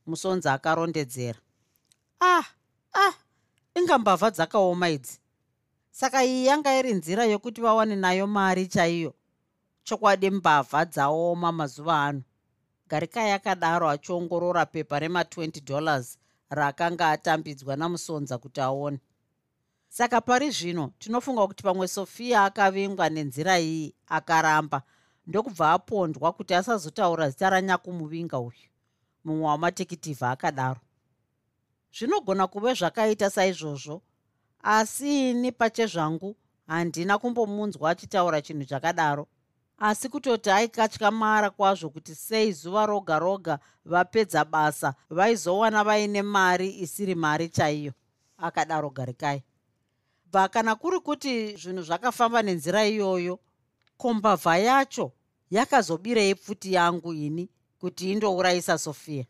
Musonzi 0.06 0.48
akarondedzera. 0.48 1.38
Ah 2.20 2.44
ah 2.94 3.14
inga 3.74 3.98
mbavha 3.98 4.30
dzakaoma 4.30 4.88
idzi. 4.90 5.18
Saka 5.90 6.24
iyi 6.24 6.46
yanga 6.46 6.78
iri 6.78 6.92
nzira 6.94 7.24
yokuti 7.24 7.60
vawane 7.60 7.96
nayo 7.96 8.26
mari 8.26 8.66
chaiyo. 8.66 9.14
Chokwadi 9.84 10.30
mbavha 10.30 10.84
dzaoma 10.84 11.52
mazuva 11.52 12.04
ano. 12.04 12.22
Garikai 12.88 13.30
akadaro 13.32 13.88
achiongorora 13.88 14.66
pepa 14.66 14.98
rema20 14.98 15.64
dollars 15.64 16.18
raakanga 16.50 17.10
atambidzwa 17.10 17.76
namusonza 17.76 18.38
kuti 18.38 18.60
aone 18.60 18.98
saka 19.92 20.20
pari 20.20 20.50
zvino 20.50 20.92
tinofunga 20.98 21.46
kuti 21.46 21.62
pamwe 21.62 21.88
sofia 21.88 22.44
akavingwa 22.44 23.08
nenzira 23.10 23.58
iyi 23.60 23.94
akaramba. 24.06 24.82
Ndokubva 25.26 25.72
apondwa 25.72 26.32
kuti 26.32 26.54
asazotaura 26.54 27.30
zita 27.30 27.50
ranyakumuvinga 27.50 28.38
uyu. 28.38 28.68
Mumwe 29.24 29.46
wamatekitivha 29.46 30.30
akadaro. 30.30 30.80
Zvinogona 31.98 32.46
kuve 32.46 32.74
zvakaita 32.74 33.30
saizvozvo 33.30 34.02
asi 34.62 35.30
ini 35.30 35.52
pachezvangu 35.52 36.36
handina 36.66 37.18
kumbomunzwa 37.18 37.90
achitaura 37.90 38.42
chinhu 38.42 38.64
chakadaro. 38.64 39.28
Asi 39.78 40.08
kutoti 40.08 40.50
aikatyamara 40.50 41.50
kwazvo 41.50 41.90
kuti 41.90 42.14
sei 42.14 42.52
zuva 42.52 42.86
roga 42.86 43.18
roga 43.18 43.58
vapedza 43.84 44.44
basa 44.44 44.94
vaizowana 45.10 45.84
vaine 45.84 46.22
mari 46.22 46.80
isiri 46.80 47.14
mari 47.14 47.48
chaiyo. 47.48 47.92
Akadaro 48.38 48.90
garikai 48.90 49.42
bva 50.32 50.48
kana 50.48 50.74
kuri 50.74 51.00
kuti 51.00 51.56
zvinhu 51.56 51.82
zvakafamba 51.82 52.42
nenzira 52.42 52.86
iyoyo 52.86 53.38
kombavha 53.96 54.56
yacho 54.58 55.12
yakazobirei 55.50 56.34
pfuti 56.34 56.72
yangu 56.72 57.12
ini 57.14 57.50
kuti 57.78 58.12
indourayisa 58.12 58.78
sofia. 58.78 59.26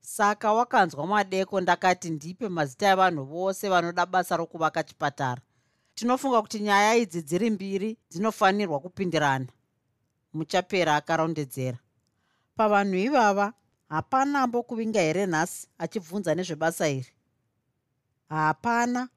Saka 0.00 0.52
wakanzwa 0.52 1.06
madeko 1.06 1.60
ndakati 1.60 2.10
ndipe 2.10 2.48
mazita 2.48 2.90
evanhu 2.90 3.24
vose 3.24 3.68
vanoda 3.68 4.06
basa 4.06 4.36
rokuvaka 4.36 4.82
chipatara. 4.82 5.42
Tinofunga 5.94 6.42
kuti 6.42 6.60
nyaya 6.60 6.96
idzi 6.96 7.22
dziri 7.22 7.50
mbiri 7.50 7.98
dzinofanirwa 8.10 8.80
kupindirana. 8.80 9.46
Muchapera 10.32 10.96
akarondedzera. 10.96 11.78
Pavanhu 12.56 12.94
ivava 12.94 13.52
hapana 13.88 14.42
ambokuvinga 14.42 15.00
here 15.00 15.26
nhasi 15.26 15.68
achibvunza 15.78 16.34
nezvebasa 16.34 16.88
iri? 16.88 17.12
Hapana 18.28 19.08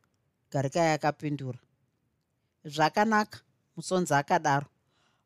garikai 0.52 0.94
akapindura 0.94 1.60
zvakanaka 2.66 3.40
musonzi 3.76 4.14
akadaro. 4.14 4.66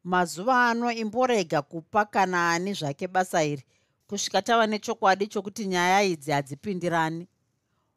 Mazuva 0.03 0.69
ano 0.69 0.91
imborega 0.91 1.61
kupa 1.61 2.05
kana 2.05 2.51
ani 2.51 2.73
zvake 2.73 3.07
basa 3.07 3.43
iri 3.43 3.63
kusvika 4.07 4.41
tava 4.41 4.67
nechokwadi 4.67 5.27
chokuti 5.27 5.65
nyaya 5.65 6.03
idzi 6.03 6.31
hadzipindirani. 6.31 7.27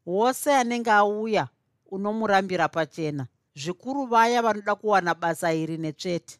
Wose 0.06 0.54
anenge 0.54 0.90
auya 0.90 1.48
unomurambira 1.86 2.68
pachena 2.68 3.26
zvikuru 3.54 4.06
vaya 4.06 4.42
vanoda 4.42 4.74
kuwana 4.74 5.14
basa 5.14 5.54
iri 5.54 5.76
netsvete. 5.78 6.38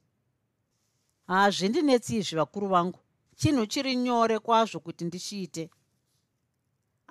Hazvindinetsi 1.27 2.16
izvi 2.16 2.37
vakuru 2.37 2.68
vangu. 2.68 2.99
Chinhu 3.37 3.66
chiri 3.66 3.97
nyore 3.97 4.38
kwazvo 4.38 4.81
kuti 4.81 5.05
ndichiite 5.05 5.70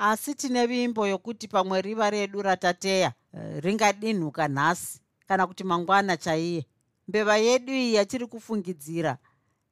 asi 0.06 0.36
tine 0.36 0.68
vimbo 0.68 1.08
yokuti 1.08 1.48
pamwe 1.48 1.82
riva 1.82 2.10
redu 2.10 2.42
ratateya 2.42 3.14
eh, 3.34 3.64
ringadinhuka 3.64 4.48
nhasi 4.48 5.02
kana 5.28 5.48
kuti 5.48 5.64
mangwana 5.64 6.18
chaiye. 6.18 6.66
Mbeva 7.08 7.38
yedu 7.38 7.72
iyi 7.74 7.94
yatiri 7.94 8.28
kufungidzira 8.28 9.18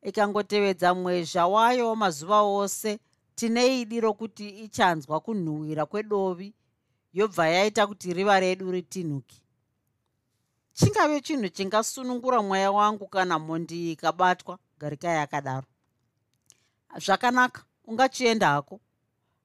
ikangotevedza 0.02 0.94
mwezha 0.94 1.48
wayo 1.48 1.96
mazuva 1.96 2.41
ose 2.41 3.00
tine 3.36 3.82
idi 3.82 4.00
rokuti 4.02 4.50
ichanzwa 4.50 5.20
kunhuhwira 5.20 5.86
kwedovi 5.86 6.54
yobva 7.13 7.48
yaita 7.50 7.88
kuti 7.88 8.13
riva 8.13 8.39
redu 8.39 8.72
ritinhuki 8.72 9.41
chingave 10.74 11.22
chinhu 11.22 11.50
chingasunungura 11.50 12.41
mweya 12.41 12.72
wangu 12.72 13.08
kana 13.08 13.39
mhondi 13.39 13.91
ikabatwa 13.91 14.60
garikai 14.80 15.17
akadaro 15.20 15.67
zvakanaka 16.98 17.63
ungachienda 17.86 18.48
hako 18.48 18.80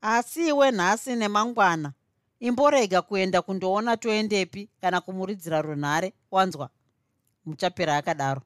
asi 0.06 0.48
iwe 0.48 0.70
nhasi 0.70 1.16
nemangwana 1.16 1.92
imborega 2.40 3.02
kuenda 3.02 3.42
kundoona 3.42 3.96
toendepi 3.96 4.70
kana 4.80 5.00
kumuridzira 5.00 5.62
runhare 5.62 6.12
wanzwa? 6.30 6.70
Muchapera 7.44 7.96
akadaro. 7.96 8.42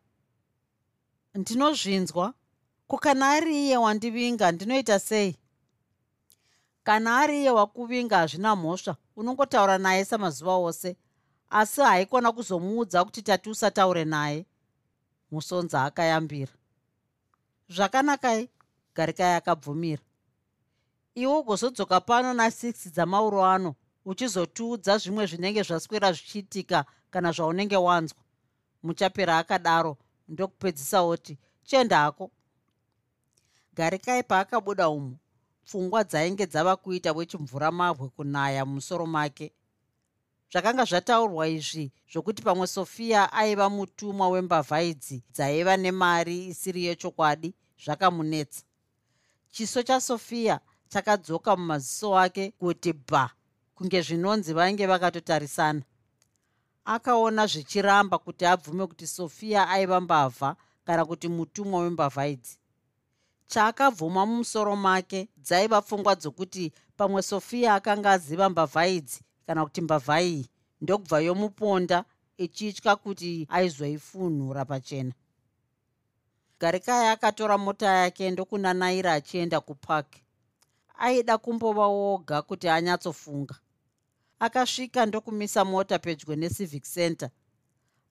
Ndinozvinzwa. 1.34 2.34
Kukana 2.86 3.30
ari 3.30 3.66
iye 3.66 3.76
wandivinga 3.76 4.52
ndinoita 4.52 4.98
sei? 4.98 5.36
Kana 6.84 7.18
ari 7.18 7.40
iye 7.40 7.50
wakuvinga 7.50 8.16
hazvina 8.18 8.56
mhosva 8.56 8.96
unongotaura 9.16 9.78
naye 9.78 10.04
samazuva 10.04 10.54
ose 10.56 10.96
asi 11.50 11.80
haikona 11.80 12.32
kuzomuudza 12.32 13.04
kuti 13.04 13.22
tati 13.22 13.50
usataure 13.50 14.04
naye? 14.04 14.46
Musonza 15.30 15.84
akayambira. 15.84 16.52
Zvakanakai 17.68 18.48
garikai 18.94 19.34
akabvumira 19.34 20.02
iwe 21.14 21.34
ugozodzoka 21.38 22.00
pano 22.00 22.32
na6 22.32 22.90
dzamauro 22.90 23.44
ano 23.44 23.74
uchizotiudza 24.04 24.98
zvimwe 24.98 25.26
zvinenge 25.26 25.62
zvaswera 25.62 26.12
zvichiitika 26.12 26.84
kana 27.10 27.32
zvaunenge 27.32 27.76
wanzwa. 27.76 28.22
Muchapera 28.82 29.38
akadaro 29.38 29.96
ndokupedzisa 30.28 31.02
oti 31.02 31.38
chienda 31.64 31.98
hako. 31.98 32.30
Garikai 33.74 34.22
paakabuda 34.22 34.88
umo 34.88 35.16
pfungwa 35.64 36.04
dzainge 36.04 36.46
dzava 36.46 36.76
kuita 36.76 37.12
wechimvuramabwe 37.12 38.08
kunaya 38.08 38.64
mumusoro 38.64 39.06
make. 39.06 39.52
Zvakanga 40.52 40.84
zvataurwa 40.84 41.48
izvi 41.48 41.92
zvokuti 42.12 42.42
pamwe 42.42 42.66
sofiya 42.66 43.32
aiva 43.32 43.68
mutumwa 43.70 44.28
wembavha 44.28 44.82
idzi 44.82 45.22
dzaiva 45.34 45.76
nemari 45.76 46.46
isiri 46.46 46.84
yechokwadi 46.84 47.54
zvakamunetsa. 47.84 48.62
Chiso 49.50 49.82
chasofiya 49.82 50.60
chakadzoka 50.92 51.56
mumaziso 51.56 52.18
ake 52.18 52.50
kuti 52.50 52.92
bha 52.92 53.30
kunge 53.74 54.02
zvinonzi 54.02 54.52
vainge 54.52 54.86
vakatotarisana. 54.86 55.82
Akaona 56.84 57.46
zvichiramba 57.46 58.18
kuti 58.18 58.44
abvume 58.46 58.86
kuti 58.86 59.06
sofiya 59.06 59.68
aiva 59.68 60.00
mbavha 60.00 60.56
kana 60.84 61.04
kuti 61.04 61.28
mutumwa 61.28 61.80
wembavha 61.82 62.26
idzi. 62.28 62.58
Chaakabvuma 63.46 64.26
mumusoro 64.26 64.76
make 64.76 65.28
dzaiva 65.36 65.82
pfungwa 65.82 66.14
dzokuti 66.16 66.72
pamwe 66.96 67.22
sofiya 67.22 67.74
akanga 67.74 68.10
aziva 68.10 68.48
mbavha 68.50 68.86
idzi 68.88 69.20
kana 69.46 69.64
kuti 69.64 69.80
mbavha 69.80 70.22
iyi 70.22 70.50
ndokubva 70.80 71.20
yomuponda 71.20 72.04
ichitya 72.36 72.96
kuti 72.96 73.46
aizoifunhura 73.50 74.64
pachena. 74.64 75.12
Garikai 76.60 77.06
akatora 77.08 77.58
mota 77.58 77.86
yake 77.86 78.30
ndokunanaira 78.30 79.12
achienda 79.12 79.60
kupaki 79.60 80.22
aida 81.00 81.38
kumbova 81.38 81.86
woga 81.86 82.42
kuti 82.42 82.68
anyatsofunga. 82.68 83.54
Akasvika 84.38 85.06
ndokumisa 85.06 85.64
mota 85.64 85.98
pedyo 85.98 86.36
necivic 86.36 86.84
center. 86.84 87.30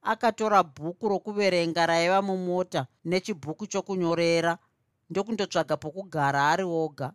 Akatora 0.01 0.63
bhuku 0.63 1.09
rokuverenga 1.09 1.85
raiva 1.85 2.21
mumota 2.21 2.87
nechibhuku 3.05 3.67
chokunyorera 3.67 4.57
ndokundotsvaga 5.09 5.77
pokugara 5.77 6.49
ari 6.49 6.63
oga 6.63 7.13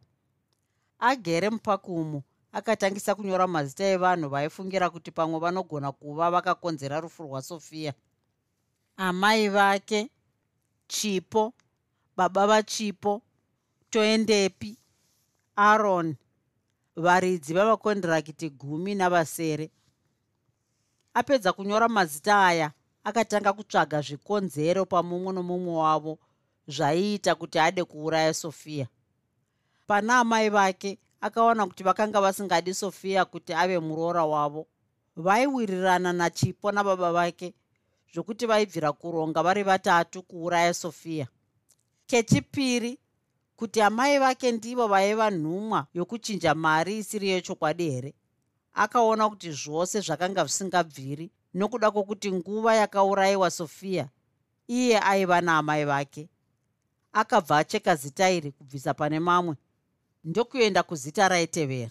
agere 0.99 1.51
mupaki 1.51 1.91
umo 1.91 2.23
akatangisa 2.53 3.15
kunyora 3.15 3.47
mazita 3.47 3.85
evanhu 3.85 4.29
vaifungira 4.29 4.91
kuti 4.91 5.11
pamwe 5.11 5.39
vanogona 5.41 5.93
kuva 5.93 6.31
vakakonzera 6.31 7.01
rufu 7.01 7.23
rwasofiya 7.23 7.95
amai 8.97 9.49
vake 9.49 10.11
chipo 10.89 11.53
baba 12.17 12.47
vachipo 12.47 13.23
toendepi 13.91 14.77
aron 15.57 16.17
varidzi 16.97 17.55
vavakondirakiti 17.55 18.51
gumi 18.51 18.95
navasere 18.95 19.71
apedza 21.15 21.53
kunyora 21.53 21.89
mazita 21.89 22.47
aya 22.47 22.73
akatanga 23.05 23.53
kutsvaga 23.53 24.01
zvikonzero 24.01 24.85
pamumwe 24.87 25.33
nomumwe 25.33 25.75
wavo 25.77 26.19
zvaiita 26.69 27.35
kuti 27.35 27.59
ade 27.59 27.85
kuuraya 27.85 28.35
sofiya 28.35 28.87
pana 29.87 30.19
amai 30.19 30.49
vake 30.49 30.99
akaona 31.21 31.67
kuti 31.67 31.83
vakanga 31.83 32.21
vasingadi 32.21 32.75
sofiya 32.75 33.25
kuti 33.25 33.53
ave 33.55 33.79
muroora 33.79 34.25
wavo 34.25 34.67
vaiwirirana 35.17 36.13
nachipo 36.13 36.73
nababa 36.73 37.13
vake 37.13 37.55
zvokuti 38.15 38.47
vaibvira 38.47 38.93
kuronga 38.93 39.43
vari 39.43 39.63
vatatu 39.63 40.23
kuuraya 40.23 40.75
sofiya 40.75 41.27
kechipiri 42.07 42.99
kuti 43.57 43.81
amai 43.81 44.19
vake 44.19 44.53
ndivo 44.53 44.87
vaiva 44.89 45.31
nhumwa 45.31 45.87
yokuchinja 45.95 46.55
mari 46.55 46.99
isiri 46.99 47.29
yechokwadi 47.29 47.91
here? 47.91 48.15
Akaona 48.75 49.29
kuti 49.31 49.53
zvose 49.53 50.01
zvakanga 50.01 50.45
zvisingabviri 50.45 51.31
nokuda 51.55 51.91
kwokuti 51.91 52.33
nguva 52.33 52.75
yakaurayiwa 52.75 53.51
sofiya 53.51 54.09
iye 54.69 55.01
aiva 55.01 55.41
naamai 55.41 55.85
vake. 55.85 56.29
Akabva 57.13 57.59
acheka 57.59 57.97
zita 57.97 58.31
iri 58.31 58.53
kubvisa 58.53 58.95
pane 58.95 59.21
mamwe 59.21 59.57
ndokuenda 60.25 60.83
kuzita 60.83 61.29
raitevera. 61.29 61.91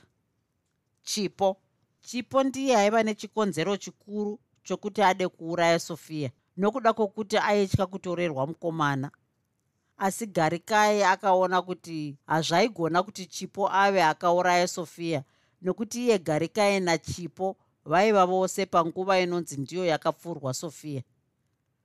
Chipo 1.03 1.57
chipo 2.01 2.43
ndiye 2.43 2.77
aiva 2.77 3.03
nechikonzero 3.03 3.77
chikuru 3.77 4.39
chokuti 4.63 5.01
ade 5.01 5.27
kuuraya 5.27 5.79
sofiya 5.79 6.31
nokuda 6.57 6.93
kwokuti 6.93 7.37
aitya 7.37 7.85
kutorerwa 7.85 8.47
mukomana 8.47 9.11
asi 9.97 10.25
garikai 10.27 11.03
akaona 11.03 11.61
kuti 11.61 12.17
hazvaigona 12.27 13.03
kuti 13.03 13.25
chipo 13.25 13.69
ave 13.71 14.03
akauraya 14.03 14.67
sofiya 14.67 15.23
nokuti 15.61 16.05
iye 16.05 16.19
garikai 16.19 16.79
nachipo 16.79 17.55
vaiva 17.85 18.25
vose 18.25 18.65
panguva 18.65 19.19
inonzi 19.19 19.57
ndiyo 19.57 19.85
yakapfurwa 19.85 20.53
sofiya 20.53 21.01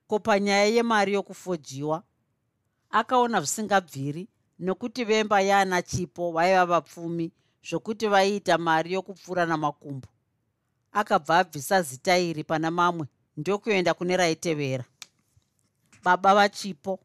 ko 0.06 0.18
panyaya 0.18 0.64
yemari 0.64 1.12
yokufojiwa 1.12 2.02
akaona 2.90 3.40
zvisingabviri 3.40 4.28
nokuti 4.58 5.04
vemba 5.04 5.40
yaana 5.40 5.82
chipo 5.82 6.32
vaiva 6.32 6.66
vapfumi 6.66 7.32
zvokuti 7.68 8.06
vaiita 8.08 8.58
mari 8.58 8.92
yokupfuura 8.92 9.46
namakumbo. 9.46 10.08
Akabva 10.92 11.38
abvisa 11.38 11.82
zita 11.82 12.18
iri 12.18 12.44
pana 12.44 12.70
mamwe 12.70 13.06
ndokuenda 13.36 13.94
kune 13.94 14.16
raitevera. 14.16 14.84
Baba 16.04 16.34
vachipo 16.34 17.00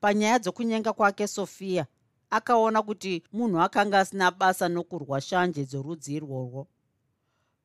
panyaya 0.00 0.38
dzokunyenga 0.38 0.92
kwake 0.92 1.26
sofiya 1.26 1.86
akaona 2.30 2.82
kuti 2.82 3.22
munhu 3.32 3.60
akanga 3.60 3.98
asina 3.98 4.30
basa 4.30 4.68
nokurwa 4.68 5.20
shanje 5.20 5.64
dzorudzi 5.64 6.14
irworwo. 6.14 6.66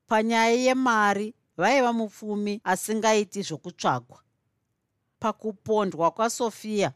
Panyaya 0.07 0.55
yemari 0.65 1.33
vaiva 1.57 1.93
mupfumi 1.93 2.61
asingaiti 2.63 3.41
zvokutsvagwa. 3.41 4.19
Pakupondwa 5.19 6.11
kwasofiya 6.11 6.93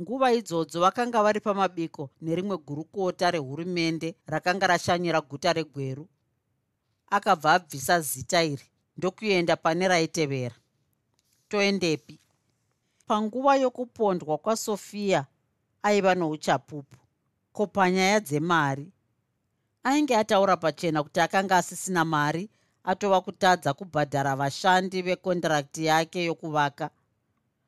nguva 0.00 0.32
idzodzo 0.32 0.80
vakanga 0.80 1.22
vari 1.22 1.40
pamabiko 1.40 2.10
nerimwe 2.20 2.56
gurukota 2.56 3.30
rehurumende 3.30 4.14
rakanga 4.26 4.66
rashanyira 4.66 5.20
guta 5.20 5.52
regweru. 5.52 6.08
Akabva 7.10 7.52
abvisa 7.52 8.00
zita 8.00 8.44
iri 8.44 8.66
ndokuenda 8.96 9.56
pane 9.56 9.88
raitevera. 9.88 10.54
Toendepi 11.48 12.20
panguva 13.10 13.56
yokupondwa 13.56 14.38
kwasofiya 14.38 15.26
aiva 15.82 16.14
nouchapupu 16.14 16.98
ko 17.52 17.66
panyaya 17.66 18.20
dzemari 18.20 18.92
ainge 19.82 20.16
ataura 20.16 20.56
pachena 20.56 21.02
kuti 21.02 21.20
akanga 21.20 21.56
asisina 21.56 22.04
mari 22.04 22.50
atova 22.84 23.20
kutadza 23.20 23.74
kubhadhara 23.74 24.36
vashandi 24.36 25.02
vekondirakti 25.02 25.84
yake 25.84 26.24
yokuvaka. 26.24 26.90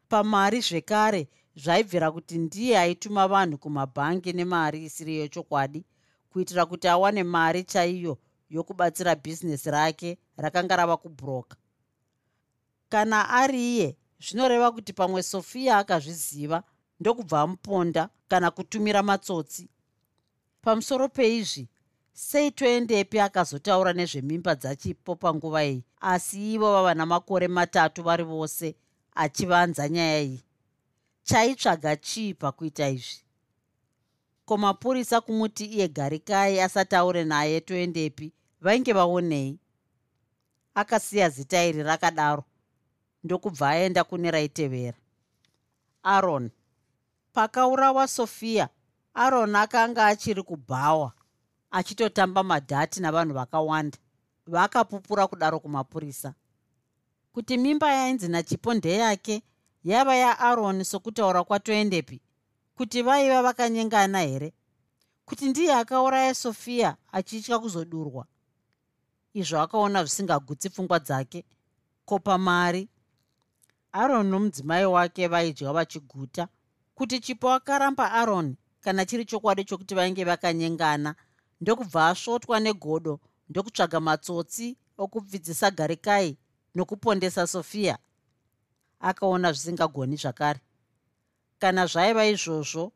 Pamari 0.08 0.60
zvekare 0.60 1.28
zvaibvira 1.56 2.10
kuti 2.10 2.38
ndiye 2.38 2.78
aituma 2.78 3.28
vanhu 3.28 3.58
kumabhangi 3.58 4.32
nemari 4.32 4.84
isiri 4.84 5.16
yechokwadi 5.16 5.84
kuitira 6.30 6.66
kuti 6.66 6.88
awane 6.88 7.22
mari 7.24 7.64
chaiyo 7.64 8.18
yokubatsira 8.50 9.14
bhizinesi 9.14 9.70
rake 9.70 10.18
rakanga 10.36 10.76
rava 10.76 10.96
kubhuroka 10.96 11.56
kana 12.88 13.30
ari 13.30 13.74
iye 13.74 13.96
zvinoreva 14.22 14.72
kuti 14.72 14.92
pamwe 14.92 15.22
sofiya 15.22 15.78
akazviziva 15.78 16.62
ndokubva 17.00 17.40
amuponda 17.40 18.08
kana 18.28 18.50
kutumira 18.50 19.02
matsotsi. 19.02 19.68
Pamusoro 20.62 21.08
peizvi 21.08 21.68
sei 22.12 22.50
toendepi 22.50 23.18
akazotaura 23.20 23.92
nezvemimba 23.92 24.54
dzachipo 24.54 25.16
panguva 25.16 25.64
iyi 25.64 25.84
asi 26.00 26.54
ivo 26.54 26.72
vava 26.72 26.94
namakore 26.94 27.48
matatu 27.48 28.02
vari 28.02 28.22
vose 28.24 28.74
achivanza 29.14 29.88
nyaya 29.88 30.20
iyi. 30.22 30.40
Chaitsvaga 31.22 31.96
chii 31.96 32.34
pakuita 32.34 32.88
izvi. 32.88 33.22
Ko 34.44 34.56
mapurisa 34.56 35.20
kumuti 35.20 35.64
iye 35.64 35.88
garikai 35.88 36.60
asataure 36.60 37.24
naye 37.24 37.60
toendepi 37.60 38.32
vainge 38.60 38.92
vaonei. 38.92 39.58
Akasiya 40.74 41.28
zita 41.28 41.64
iri 41.64 41.82
rakadaro 41.82 42.44
ndokubva 43.24 43.68
aenda 43.70 44.04
kune 44.04 44.30
raitevera. 44.30 44.98
Aron 46.02 46.50
pakaurawa 47.32 48.08
sofiya 48.08 48.68
aron 49.14 49.56
akanga 49.56 50.06
achiri 50.06 50.42
kubhawa 50.42 51.12
achitotamba 51.70 52.42
madhati 52.42 53.00
navanhu 53.00 53.34
vakawanda 53.34 53.98
vakapupura 54.46 55.26
kudaro 55.26 55.60
kumapurisa. 55.60 56.34
Kuti 57.32 57.58
mimba 57.58 57.92
yainzi 57.92 58.28
nachipo 58.28 58.74
ndeyake 58.74 59.42
yaiva 59.84 60.14
yaaroni 60.14 60.84
sokutaura 60.84 61.44
kwatoendepi 61.44 62.20
kuti 62.74 63.02
vaiva 63.02 63.42
vakanyengana 63.42 64.20
here? 64.20 64.52
Kuti 65.24 65.48
ndiye 65.48 65.74
akauraya 65.74 66.34
sofiya 66.34 66.96
achitya 67.12 67.58
kuzodurwa? 67.58 68.26
Izvo 69.34 69.60
akaona 69.60 70.04
zvisingagutsi 70.04 70.70
pfungwa 70.70 70.98
dzake. 70.98 71.44
Kopa 72.04 72.38
mari 72.38 72.88
aroni 73.92 74.30
nomudzimai 74.30 74.84
wake 74.84 75.28
vaidya 75.28 75.72
vachiguta 75.72 76.48
kuti 76.94 77.20
chipo 77.20 77.50
akaramba 77.52 78.12
aroni 78.12 78.56
kana 78.80 79.06
chiri 79.06 79.24
chokwadi 79.24 79.64
chokuti 79.64 79.94
vainge 79.94 80.24
vakanyengana. 80.24 81.14
Ndokubva 81.60 82.08
asvotwa 82.08 82.60
negodo 82.60 83.20
ndokutsvaga 83.48 84.00
matsotsi 84.00 84.76
okubvidzisa 84.98 85.70
garikai 85.70 86.38
nokupondesa 86.74 87.46
sofiya 87.46 87.98
akaona 89.00 89.52
zvisingagoni 89.52 90.16
zvakare. 90.16 90.60
Kana 91.58 91.86
zvaiva 91.86 92.26
izvozvo 92.26 92.92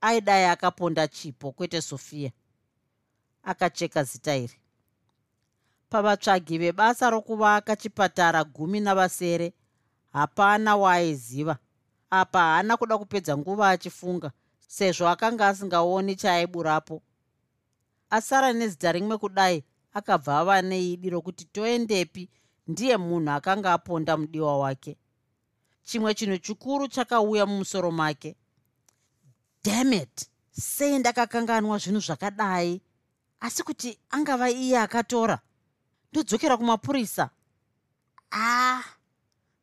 aidai 0.00 0.44
akaponda 0.44 1.08
chipo 1.08 1.52
kwete 1.52 1.82
sofiya 1.82 2.30
akacheka 3.42 4.04
zita 4.04 4.36
iri. 4.36 4.58
Pavatsvagi 5.90 6.58
vebasa 6.58 7.10
rokuvaka 7.10 7.76
chipatara 7.76 8.44
gumi 8.44 8.80
navasere 8.80 9.52
hapana 10.16 10.76
waaiziva 10.76 11.58
apa 12.10 12.38
haana 12.38 12.76
kuda 12.76 12.98
kupedza 12.98 13.36
nguva 13.36 13.70
achifunga 13.70 14.30
sezvo 14.68 15.08
akanga 15.08 15.48
asingaoni 15.48 16.16
chaaiburapo 16.16 17.02
asara 18.10 18.52
nezita 18.52 18.92
rimwe 18.92 19.18
kudai 19.18 19.64
akabva 19.92 20.38
ava 20.38 20.62
neidi 20.62 21.10
rokuti 21.10 21.44
toendepi 21.44 22.30
ndiye 22.66 22.96
munhu 22.96 23.30
akanga 23.30 23.72
aponda 23.72 24.16
mudiwa 24.16 24.58
wake. 24.58 24.96
Chimwe 25.82 26.14
chinhu 26.14 26.38
chikuru 26.38 26.88
chakauya 26.88 27.46
mumusoro 27.46 27.90
make. 27.90 28.36
Dammit 29.64 30.28
sei 30.50 30.98
ndakakanganwa 30.98 31.78
zvinhu 31.78 32.00
zvakadai? 32.00 32.82
Asi 33.40 33.62
kuti 33.62 33.98
angava 34.10 34.50
iye 34.50 34.78
akatora? 34.78 35.38
Ndodzokera 36.12 36.56
kumapurisa. 36.56 37.30
Ah 38.30 38.82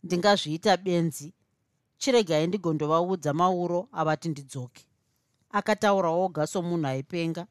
ndingazviita 0.04 0.78
benzi. 0.78 1.34
Chiregai 1.98 2.48
ndigondovaudza 2.48 3.34
mauro 3.34 3.88
avati 3.92 4.30
ndidzoke. 4.30 4.86
Akataura 5.50 6.10
oga 6.10 6.48
somunhu 6.48 6.88
aipenga. 6.88 7.48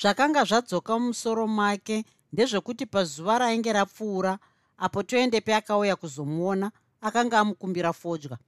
Zvakanga 0.00 0.44
zvadzoka 0.44 0.98
mumusoro 0.98 1.46
make 1.46 2.04
ndezvekuti 2.32 2.86
pazuva 2.86 3.38
rainge 3.38 3.72
rapfuura 3.72 4.38
apo 4.78 5.02
toendepe 5.02 5.54
akauya 5.54 5.96
kuzomuona 5.96 6.72
akanga 7.00 7.38
amukumbira 7.38 7.92
fodya. 7.92 8.38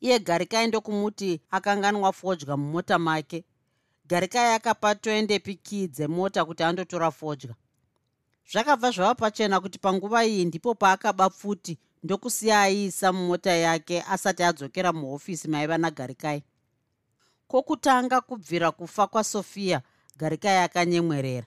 Iye 0.00 0.18
garikai 0.18 0.66
ndokumuti 0.66 1.40
akanganwa 1.50 2.12
fodya 2.12 2.56
mumota 2.56 2.98
make. 2.98 3.44
Garikai 4.06 4.54
akapa 4.54 4.94
toendepi 4.94 5.54
kii 5.54 5.88
dzemota 5.88 6.44
kuti 6.44 6.62
andotora 6.62 7.10
fodya. 7.10 7.54
Zvakabva 8.52 8.90
zvava 8.90 9.14
pachena 9.14 9.60
kuti 9.60 9.78
panguva 9.78 10.24
iyi 10.26 10.44
ndipo 10.44 10.74
paakaba 10.74 11.30
pfuti 11.30 11.78
ndokusiya 12.04 12.60
aiisa 12.60 13.12
mumota 13.12 13.52
yake 13.52 14.02
asati 14.02 14.42
adzokera 14.42 14.92
muhofisi 14.92 15.48
maiva 15.48 15.78
nagarikai. 15.78 16.42
Kwokutanga 17.48 18.20
kubvira 18.20 18.70
kufa 18.70 19.06
kwasofiya 19.06 19.82
garikai 20.16 20.56
akanyemwerera. 20.58 21.46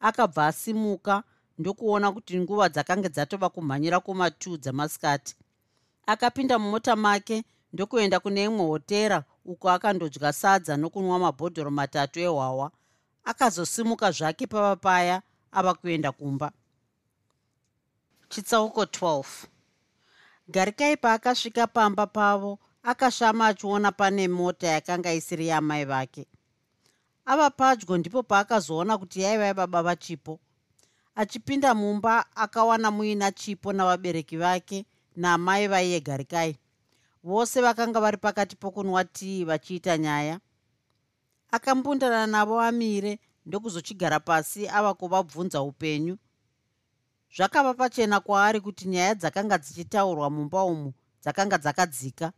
Akabva 0.00 0.46
asimuka 0.46 1.22
ndokuona 1.58 2.12
kuti 2.12 2.40
nguva 2.40 2.68
dzakange 2.68 3.08
dzatova 3.08 3.48
kumhanyira 3.48 3.96
kuma2 3.98 4.58
dzamasikati. 4.58 5.36
Akapinda 6.06 6.58
mumota 6.58 6.96
make 6.96 7.44
ndokuenda 7.72 8.20
kune 8.20 8.44
imwe 8.44 8.66
hotera 8.66 9.24
uko 9.44 9.70
akandodya 9.70 10.32
sadza 10.32 10.76
nokunwa 10.76 11.18
mabhodhoro 11.18 11.70
matatu 11.70 12.20
ehwawa 12.20 12.70
akazosimuka 13.24 14.10
zvake 14.10 14.46
pava 14.46 14.76
paya 14.76 15.22
ava 15.52 15.74
kuenda 15.74 16.12
kumba. 16.12 16.52
Chitsauko 18.28 18.82
12 18.84 19.24
garikai 20.48 20.96
paakasvika 20.96 21.66
pamba 21.66 22.06
pavo 22.06 22.58
akashama 22.82 23.46
achiona 23.46 23.92
pane 23.92 24.28
mota 24.28 24.66
yakanga 24.66 25.12
isiri 25.12 25.46
yamai 25.48 25.84
vake. 25.84 26.26
Ava 27.26 27.50
padyo 27.50 27.96
ndipo 27.98 28.22
paakazoona 28.22 28.98
kuti 28.98 29.20
yaiva 29.20 29.44
yababa 29.44 29.82
vachipo. 29.82 30.40
Achipinda 31.14 31.74
mumba 31.74 32.36
akawana 32.36 32.90
muina 32.90 33.32
chipo 33.32 33.72
navabereki 33.72 34.36
vake 34.36 34.86
namai 35.16 35.68
vaiye 35.68 36.00
garikai. 36.00 36.56
Vose 37.24 37.60
vakanga 37.60 38.00
vari 38.00 38.16
pakati 38.16 38.56
pokunwa 38.56 39.04
tii 39.04 39.44
vachiita 39.44 39.98
nyaya. 39.98 40.40
Akambundana 41.50 42.26
navo 42.26 42.60
amire 42.60 43.18
ndokuzochigara 43.46 44.20
pasi 44.20 44.68
ava 44.68 44.94
kuvabvunza 44.94 45.62
upenyu 45.62 46.18
zvakava 47.36 47.74
pachena 47.74 48.20
kwaari 48.20 48.60
kuti 48.60 48.88
nyaya 48.88 49.14
dzakanga 49.14 49.58
dzichitaurwa 49.58 50.30
mumba 50.30 50.64
umu 50.64 50.92
dzakanga 51.22 51.58
dzakadzika. 51.58 52.32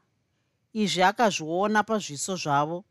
Izvi 0.73 1.03
akazviona 1.03 1.83
pazviso 1.83 2.37
zvavo. 2.37 2.85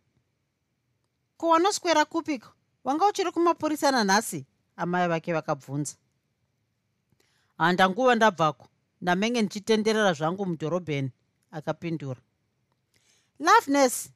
Ko 1.38 1.50
wanoswera 1.50 2.06
kupiko 2.06 2.50
wanga 2.84 3.08
uchiri 3.08 3.32
kumapurisa 3.32 3.92
nanhasi 3.92 4.46
amai 4.76 5.08
vake 5.08 5.34
vakabvunza. 5.34 5.96
Handanguva 7.58 8.16
ndabvako. 8.16 8.68
Ndamenge 9.02 9.42
ndichitenderera 9.42 10.14
zvangu 10.14 10.46
mudhorobheni 10.46 11.12
akapindura. 11.52 12.22
Loveness 13.40 14.10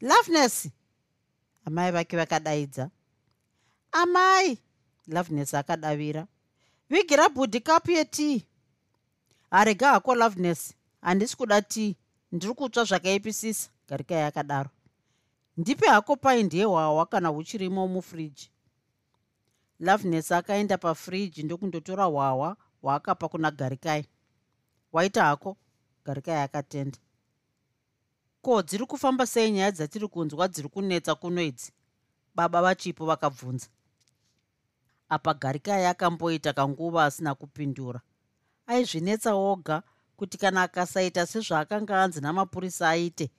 loveness 0.00 0.68
amai 1.64 1.92
vake 1.92 2.16
vakadaidza. 2.16 2.90
Amai 3.92 4.58
loveness 5.06 5.54
akadavira 5.54 6.26
vigira 6.92 7.28
bhudhi 7.28 7.60
kapu 7.60 7.90
yetii 7.90 8.44
harega 9.50 9.90
hako 9.90 10.14
loveness. 10.14 10.74
Handisi 11.00 11.36
kuda 11.36 11.62
tii 11.62 11.96
ndiri 12.32 12.54
kutsva 12.54 12.84
zvakaipisisa 12.84 13.70
garikai 13.88 14.22
akadaro 14.22 14.70
ndipe 15.56 15.86
hako 15.88 16.16
paindi 16.16 16.58
yehwawa 16.58 17.06
kana 17.06 17.28
huchirimo 17.28 17.88
mufriji 17.88 18.50
loveness 19.80 20.32
akaenda 20.32 20.78
pafriji 20.78 21.42
ndokundotora 21.42 22.04
hwawa 22.04 22.56
hwaakapa 22.82 23.28
kuna 23.28 23.50
garikai 23.50 24.04
waita 24.92 25.24
hako. 25.24 25.56
Garikai 26.04 26.36
akatenda 26.36 26.98
ko 28.42 28.62
dziri 28.62 28.86
kufamba 28.86 29.26
sei 29.26 29.50
nyaya 29.50 29.70
dzatiri 29.70 30.08
kunzwa 30.08 30.48
dziri 30.48 30.68
kunetsa 30.68 31.14
kuno 31.14 31.42
idzi? 31.42 31.72
Baba 32.34 32.62
vachipo 32.62 33.06
vakabvunza 33.06 33.66
apa 35.12 35.34
garikai 35.34 35.86
akamboita 35.86 36.52
kanguva 36.52 37.04
asina 37.04 37.34
kupindura. 37.34 38.00
Aizvinetsa 38.66 39.34
oga 39.34 39.82
kuti 40.16 40.38
kana 40.38 40.62
akasaita 40.62 41.26
sezvaakanga 41.26 42.02
anzi 42.02 42.20
namapurisa 42.20 42.88
aite 42.88 43.30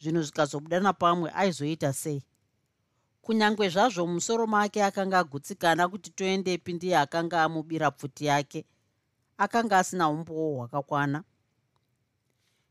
zvinhu 0.00 0.22
zvikazobuda 0.22 0.80
napamwe 0.80 1.30
aizoita 1.30 1.92
sei. 1.92 2.22
Kunyange 3.22 3.68
zvazvo 3.68 4.06
musoro 4.06 4.46
make 4.46 4.84
akanga 4.84 5.18
agutsikana 5.18 5.88
kuti 5.88 6.10
toendepi 6.10 6.72
ndiye 6.72 6.98
akanga 6.98 7.42
amubira 7.42 7.90
pfuti 7.90 8.24
yake 8.26 8.64
akanga 9.38 9.78
asina 9.78 10.08
umbowo 10.08 10.56
hwakakwana. 10.56 11.24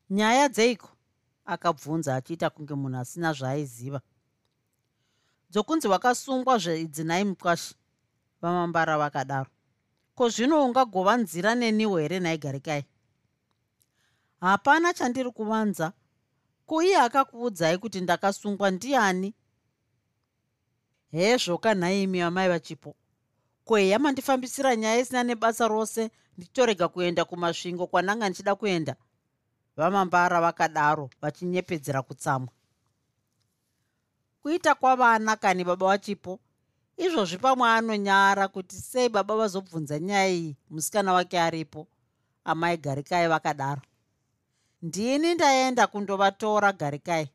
Nyaya 0.09 0.49
dzeiko? 0.49 0.89
Akabvunza 1.45 2.15
achiita 2.15 2.49
kunge 2.49 2.73
munhu 2.73 2.97
asina 2.99 3.33
zvaaiziva. 3.33 4.01
Dzokunzi 5.49 5.87
wakasungwa 5.87 6.57
zvedzinai 6.57 7.23
mukwashi 7.23 7.75
vamambara 8.41 8.97
vakadaro. 8.97 9.49
Ko 10.15 10.29
zvino 10.29 10.65
ungagova 10.65 11.17
nzira 11.17 11.55
neniwo 11.55 11.97
here 11.97 12.19
nhaigarikai 12.19 12.85
hapana 14.41 14.93
chandiri 14.93 15.31
kuvanza. 15.31 15.93
Kuiye 16.65 16.97
akakuudzai 16.97 17.77
kuti 17.77 18.01
ndakasungwa 18.01 18.71
ndiani? 18.71 19.33
Hezvoka 21.11 21.73
nhaimi 21.73 22.19
vamai 22.21 22.49
vachipo. 22.49 22.95
Kweya 23.63 23.99
mandifambisira 23.99 24.75
nyaya 24.75 24.99
isina 24.99 25.23
nebasa 25.23 25.67
rose 25.67 26.11
ndichitorega 26.37 26.87
kuenda 26.87 27.25
kumasvingo 27.25 27.87
kwananga 27.87 28.29
ndichida 28.29 28.55
kuenda? 28.55 28.95
Vamambara 29.77 30.41
vakadaro 30.41 31.09
vachinyepedzera 31.21 32.01
kutsamwa. 32.01 32.49
Kuita 34.41 34.75
kwavana 34.75 35.35
kani 35.35 35.63
baba 35.63 35.87
vachipo 35.87 36.39
izvozvi 36.97 37.37
pamwe 37.37 37.69
anonyara 37.69 38.47
kuti 38.47 38.75
sei 38.75 39.09
baba 39.09 39.35
vazobvunza 39.35 39.99
nyaya 39.99 40.27
iyi 40.29 40.57
musikana 40.69 41.13
wake 41.13 41.39
aripo? 41.39 41.87
Amai 42.45 42.77
garikai 42.77 43.27
vakadaro. 43.27 43.81
Ndini 44.81 45.33
ndaenda 45.35 45.87
kundovatora 45.87 46.73
garikai. 46.73 47.29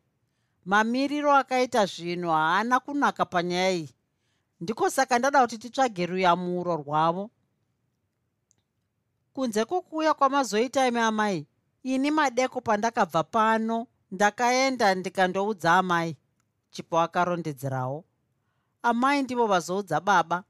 Mamiriro 0.64 1.32
akaita 1.36 1.86
zvinhu 1.86 2.30
haana 2.30 2.80
kunaka 2.80 3.24
panyaya 3.24 3.70
iyi. 3.72 3.90
Ndiko 4.60 4.90
saka 4.90 5.18
ndada 5.18 5.40
kuti 5.42 5.58
titsvage 5.58 6.06
ruyamuro 6.06 6.76
rwavo. 6.76 7.30
Kunze 9.34 9.64
kwokuuya 9.64 10.14
kwamazoita 10.14 10.86
imi 10.88 10.98
amai 11.00 11.46
ini 11.82 12.10
madeko 12.10 12.60
pandakabva 12.60 13.22
pano 13.24 13.86
ndakaenda 14.10 14.94
ndikandoudza 14.94 15.74
amai. 15.74 16.16
Chipo 16.70 17.00
akarondedzerawo 17.00 18.04
amai 18.82 19.22
ndivo 19.22 19.46
vazoudza 19.46 20.00
baba. 20.00 20.44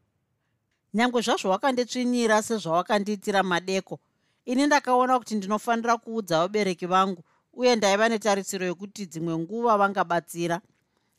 Nyange 0.94 1.20
zvazvo 1.20 1.50
wakanditsvinyira 1.50 2.42
sezvawakandiitira 2.42 3.42
madeko. 3.42 3.98
Ini 4.44 4.66
ndakaona 4.66 5.18
kuti 5.18 5.34
ndinofanira 5.34 5.96
kuudza 5.96 6.38
vabereki 6.38 6.86
vangu 6.86 7.24
uye 7.52 7.76
ndaiva 7.76 8.08
netarisiro 8.08 8.66
yokuti 8.66 9.06
dzimwe 9.06 9.38
nguva 9.38 9.78
vangabatsira. 9.78 10.60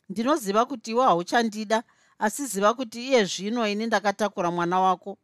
Ndinoziva 0.08 0.66
kuti 0.66 0.90
iwe 0.90 1.04
hauchandida 1.04 1.82
asi 2.18 2.46
ziva 2.46 2.74
kuti 2.74 3.08
iye 3.08 3.24
zvino 3.24 3.68
ini 3.68 3.86
ndakatakura 3.86 4.50
mwana 4.50 4.80
wako. 4.80 5.18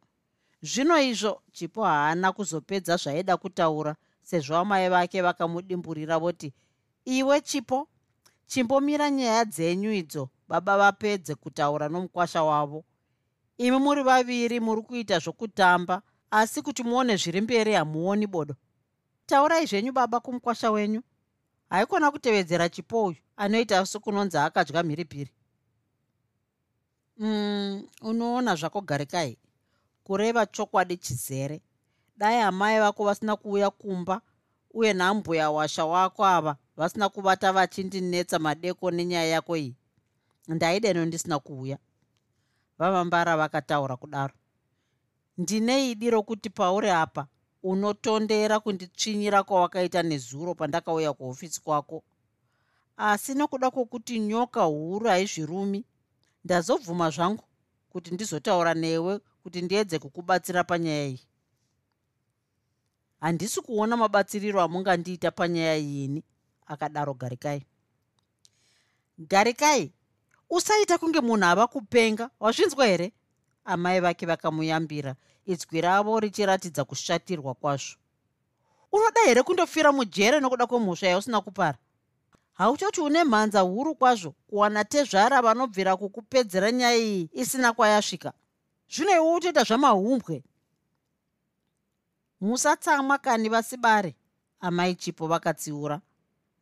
Zvino 0.61 1.01
izvo 1.01 1.41
chipo 1.51 1.83
haana 1.83 2.31
kuzopedza 2.31 2.97
zvaida 2.97 3.37
kutaura 3.37 3.95
sezvo 4.23 4.57
amai 4.57 4.89
vake 4.89 5.21
vakamudimburira 5.21 6.19
voti 6.19 6.53
iwe 7.05 7.41
chipo? 7.41 7.87
Chimbomira 8.47 9.09
nyaya 9.11 9.45
dzenyu 9.45 9.91
idzo 9.93 10.29
baba 10.51 10.77
vapedze 10.77 11.35
kutaura 11.35 11.89
nomukwasha 11.89 12.43
wavo. 12.43 12.83
Imi 13.57 13.77
muri 13.79 14.03
vaviri 14.03 14.59
muri 14.59 14.81
kuita 14.81 15.19
zvokutamba 15.19 16.01
asi 16.31 16.61
kuti 16.61 16.83
muone 16.83 17.15
zviri 17.15 17.41
mberi 17.41 17.73
hamuoni 17.73 18.27
bodo. 18.27 18.55
Taurai 19.25 19.65
zvenyu 19.65 19.91
baba 19.93 20.19
kumukwasha 20.19 20.71
wenyu. 20.71 21.01
Haikona 21.69 22.11
kutevedzera 22.11 22.69
chipo 22.69 23.05
uyu 23.05 23.17
anoita 23.37 23.85
sekunonzi 23.85 24.37
akadya 24.37 24.83
mhiripiri 24.83 25.31
mm, 27.17 27.87
unoona 28.01 28.55
zvako 28.55 28.81
garikai 28.81 29.37
kureva 30.03 30.45
chokwadi 30.45 30.97
chizere. 30.97 31.61
Dai 32.17 32.41
amai 32.41 32.79
vako 32.79 33.03
vasina 33.05 33.35
kuuya 33.35 33.69
kumba 33.69 34.21
uye 34.73 34.93
nambuya 34.93 35.51
washa 35.51 35.85
wako 35.85 36.25
ava 36.25 36.55
vasina 36.77 37.09
kuvata 37.09 37.53
vachindinetsa 37.53 38.39
madeko 38.39 38.91
nenyaya 38.91 39.25
yako 39.27 39.57
iyi 39.57 39.75
ndaideno 40.47 41.05
ndisina 41.05 41.39
kuuya. 41.39 41.77
Vamambara 42.77 43.37
vakataura 43.37 43.97
kudaro. 43.97 44.33
Ndine 45.37 45.91
idi 45.91 46.09
rokuti 46.09 46.49
pauri 46.49 46.89
apa 46.89 47.27
unotondera 47.63 48.59
kunditsvinyira 48.59 49.43
kwawakaita 49.43 50.03
nezuro 50.03 50.55
pandakauya 50.55 51.13
kuhofisi 51.13 51.61
kwako. 51.61 52.03
Asi 52.97 53.33
nokuda 53.33 53.71
kwokuti 53.71 54.19
nyoka 54.19 54.63
huru 54.63 55.07
haizvirumi 55.07 55.85
ndazobvuma 56.45 57.09
zvangu 57.09 57.43
kuti 57.89 58.11
ndizotaura 58.11 58.73
newe 58.73 59.19
kuti 59.43 59.61
ndiedze 59.61 59.99
kukubatsira 59.99 60.63
panyaya 60.63 61.07
iyi. 61.07 61.19
Handisi 63.19 63.61
kuona 63.61 63.97
mabatsiriro 63.97 64.61
amungandiita 64.61 65.31
panyaya 65.31 65.75
yini 65.75 66.23
akadaro 66.65 67.13
garikai. 67.13 67.65
Garikai 69.17 69.93
usaita 70.51 70.97
kunge 70.97 71.21
munhu 71.21 71.45
ava 71.45 71.67
kupenga 71.67 72.29
wazvinzwa 72.39 72.85
here? 72.85 73.11
Amai 73.65 73.99
vake 73.99 74.25
vakamuyambira 74.25 75.15
idzwi 75.45 75.81
ravo 75.81 76.19
richiratidza 76.19 76.85
kushatirwa 76.85 77.53
kwazvo. 77.53 77.95
Unoda 78.91 79.21
here 79.25 79.43
kundofira 79.43 79.91
mujere 79.91 80.39
nokuda 80.39 80.67
kwemhosva 80.67 81.07
yausina 81.07 81.41
kupara? 81.41 81.77
Hauchoti 82.53 83.01
une 83.01 83.23
mhanza 83.23 83.59
huru 83.61 83.95
kwazvo 83.95 84.33
kuwana 84.47 84.83
tezvara 84.83 85.41
vanobvira 85.41 85.97
kukupedzera 85.97 86.71
nyaya 86.71 86.97
iyi 86.97 87.29
isina 87.33 87.73
kwayasvika. 87.73 88.33
Zvino 88.89 89.11
iwe 89.11 89.35
utoita 89.35 89.63
zvamahumbwe. 89.63 90.43
Musatsamwa 92.41 93.17
kani 93.17 93.49
vasibare 93.49 94.15
amai 94.59 94.95
chipo 94.95 95.27
vakatsiura. 95.27 96.01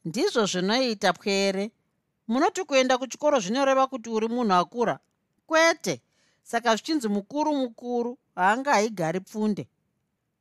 Ndizvo 0.06 0.46
zvinoita 0.46 1.14
pwere 1.14 1.72
munoti 2.30 2.64
kuenda 2.64 2.98
kuchikoro 2.98 3.40
zvinoreva 3.40 3.88
kuti 3.88 4.10
uri 4.10 4.28
munhu 4.28 4.54
akura? 4.54 5.00
Kwete. 5.48 6.02
Saka 6.44 6.76
zvichinzi 6.76 7.08
mukuru 7.08 7.56
mukuru 7.56 8.18
haanga 8.36 8.72
haigari 8.74 9.20
pfunde. 9.20 9.68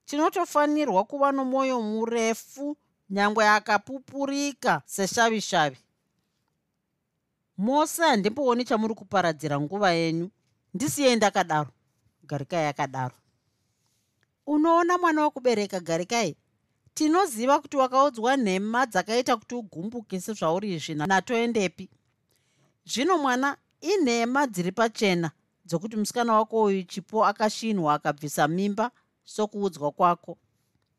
Tinotofanirwa 0.05 1.05
kuva 1.05 1.33
nomwoyo 1.33 1.83
murefu 1.83 2.77
nyangwe 3.11 3.49
akapupurika 3.49 4.83
seshavishavi. 4.87 5.79
Mose 7.59 8.03
handimbooni 8.03 8.65
chamuri 8.65 8.95
kuparadzira 8.95 9.61
nguva 9.61 9.91
yenyu. 9.93 10.31
Ndisiyei 10.75 11.17
ndakadaro. 11.17 11.71
Garikai 12.23 12.67
akadaro 12.67 13.15
unoona 14.49 14.99
mwana 14.99 15.23
wokubereka 15.23 15.81
garikai 15.81 16.37
tinoziva 16.99 17.61
kuti 17.61 17.77
wakaudzwa 17.77 18.37
nhema 18.37 18.87
dzakaita 18.87 19.37
kuti 19.37 19.55
ugumbukise 19.55 20.33
zvauri 20.33 20.75
izvi 20.75 20.95
natoendepi 20.95 21.89
zvino 22.91 23.19
mwana 23.19 23.57
inhema 23.81 24.47
dziri 24.47 24.73
pachena 24.73 25.31
dzokuti 25.67 25.97
musikana 25.97 26.33
wako 26.33 26.63
uyu 26.63 26.83
chipo 26.83 27.27
akashinhwa 27.27 27.95
akabvisa 27.95 28.49
mimba 28.49 28.91
sokuudzwa 29.25 29.91
kwako. 29.93 30.39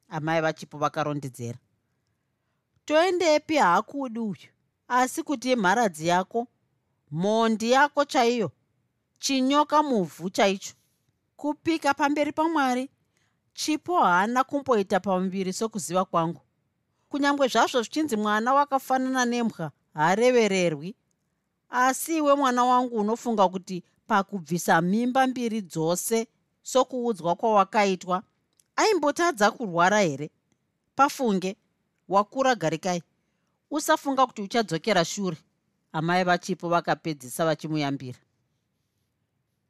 Amai 0.09 0.41
vachipo 0.41 0.77
vakarondedzera. 0.77 1.59
Toendepi 2.85 3.55
haakudi 3.55 4.19
uyu 4.19 4.49
asi 4.87 5.23
kuti 5.23 5.51
imharadzi 5.51 6.07
yako 6.07 6.47
mhondi 7.11 7.71
yako 7.71 8.05
chaiyo 8.05 8.51
chinyoka 9.19 9.83
muvhu 9.83 10.29
chaicho. 10.29 10.73
Kupika 11.35 11.93
pamberi 11.93 12.31
pamwari 12.31 12.89
chipo 13.53 14.03
haana 14.03 14.43
kumboita 14.43 14.99
pamuviri 14.99 15.53
sokuziva 15.53 16.05
kwangu. 16.05 16.41
Kunyange 17.09 17.47
zvazvo 17.47 17.81
zvichinzi 17.81 18.17
mwana 18.17 18.53
wakafanana 18.53 19.25
nemwa 19.25 19.71
haarevererwi 19.93 20.95
asi 21.69 22.17
iwe 22.17 22.35
mwana 22.35 22.65
wangu 22.65 22.95
unofunga 22.95 23.49
kuti 23.49 23.83
pakubvisa 24.07 24.81
mimba 24.81 25.27
mbiri 25.27 25.61
dzose 25.61 26.27
sokuudzwa 26.63 27.35
kwawakaitwa 27.35 28.23
aimbotadza 28.75 29.51
kurwara 29.51 29.99
here? 29.99 30.29
Pafunge 30.95 31.55
wakura 32.07 32.55
garikai. 32.55 33.03
Usafunga 33.71 34.25
kuti 34.25 34.41
uchadzokera 34.41 35.05
shure. 35.05 35.37
Amai 35.91 36.23
vachipo 36.23 36.69
vakapedzisa 36.69 37.45
vachimuyambira. 37.45 38.19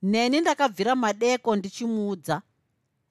Neni 0.01 0.41
ndakabvira 0.41 0.95
madeko 0.95 1.55
ndichimuudza 1.55 2.41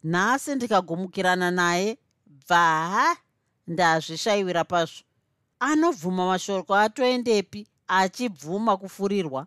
nhasi 0.03 0.55
ndikagomukirana 0.55 1.51
naye 1.51 1.99
bvaha 2.27 3.17
ndazvishayiwira 3.67 4.65
pazvo. 4.65 5.03
Anobvuma 5.61 6.27
mashoko 6.27 6.75
atoendepi 6.75 7.67
achibvuma 7.89 8.77
kufurirwa. 8.77 9.47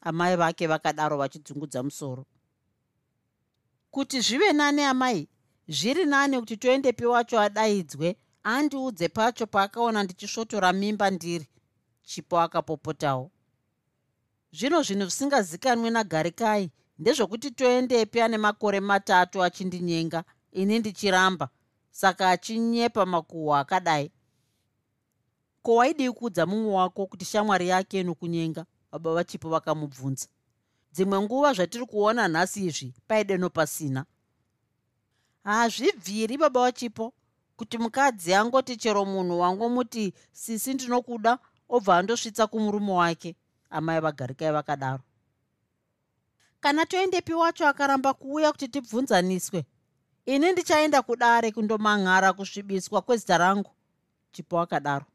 Amai 0.00 0.36
vake 0.36 0.66
vakadaro 0.66 1.16
vachidzungudza 1.16 1.82
musoro. 1.82 2.24
Kuti 3.90 4.20
zvive 4.20 4.52
nani 4.52 4.82
amai 4.82 5.28
zviri 5.68 6.04
nani 6.04 6.40
kuti 6.40 6.56
toendepi 6.56 7.04
wacho 7.06 7.40
adaidzwe 7.40 8.16
andiudze 8.42 9.08
pacho 9.08 9.46
paakaona 9.46 10.02
ndichisvotora 10.02 10.72
mimba 10.72 11.10
ndiri 11.10 11.48
chipo 12.02 12.40
akapopotawo. 12.40 13.30
Zvino 14.52 14.82
zvinhu 14.82 15.04
zvisingazikanwi 15.04 15.90
nagarikai 15.90 16.70
ndezvokuti 16.98 17.50
toendepi 17.50 18.20
ane 18.20 18.38
makore 18.38 18.80
matatu 18.80 19.42
achindinyenga 19.44 20.24
ini 20.52 20.78
ndichiramba. 20.78 21.48
Saka 21.90 22.30
achinyepa 22.30 23.06
makuhwa 23.06 23.60
akadai. 23.60 24.10
Ko 25.62 25.74
waidii 25.74 26.10
kuudza 26.10 26.46
mumwe 26.46 26.72
wako 26.74 27.06
kuti 27.06 27.24
shamwari 27.24 27.68
yake 27.68 28.02
nokunyenga 28.02 28.66
baba 28.92 29.14
vachipo 29.14 29.48
vakamubvunza. 29.48 30.26
Dzimwe 30.92 31.20
nguva 31.20 31.52
zvatiri 31.52 31.86
kuona 31.86 32.28
nhasi 32.28 32.66
izvi 32.66 32.94
paideno 33.08 33.50
pasina 33.50 34.04
hazvibviri 35.44 36.36
baba 36.38 36.60
vachipo 36.60 37.12
kuti 37.56 37.78
mukadzi 37.78 38.34
angoti 38.34 38.76
chero 38.76 39.04
munhu 39.04 39.40
wangomuti 39.40 40.14
sisi 40.32 40.74
ndinokuda 40.74 41.38
obva 41.68 41.96
andosvitsa 41.98 42.46
kumurume 42.46 42.92
wake. 42.92 43.36
Amai 43.70 44.00
vagarikai 44.00 44.52
vakadaro 44.52 45.02
kana 46.66 46.86
toendepi 46.86 47.34
wacho 47.34 47.68
akaramba 47.68 48.14
kuuya 48.14 48.52
kuti 48.52 48.68
tibvunzaniswe. 48.68 49.64
Ini 50.26 50.52
ndichaenda 50.52 51.02
kudare 51.02 51.52
kundoman'ara 51.52 52.32
kusvibiswa 52.32 53.02
kwezita 53.02 53.38
rangu 53.38 53.70
chipo 54.32 54.60
akadaro. 54.60 55.06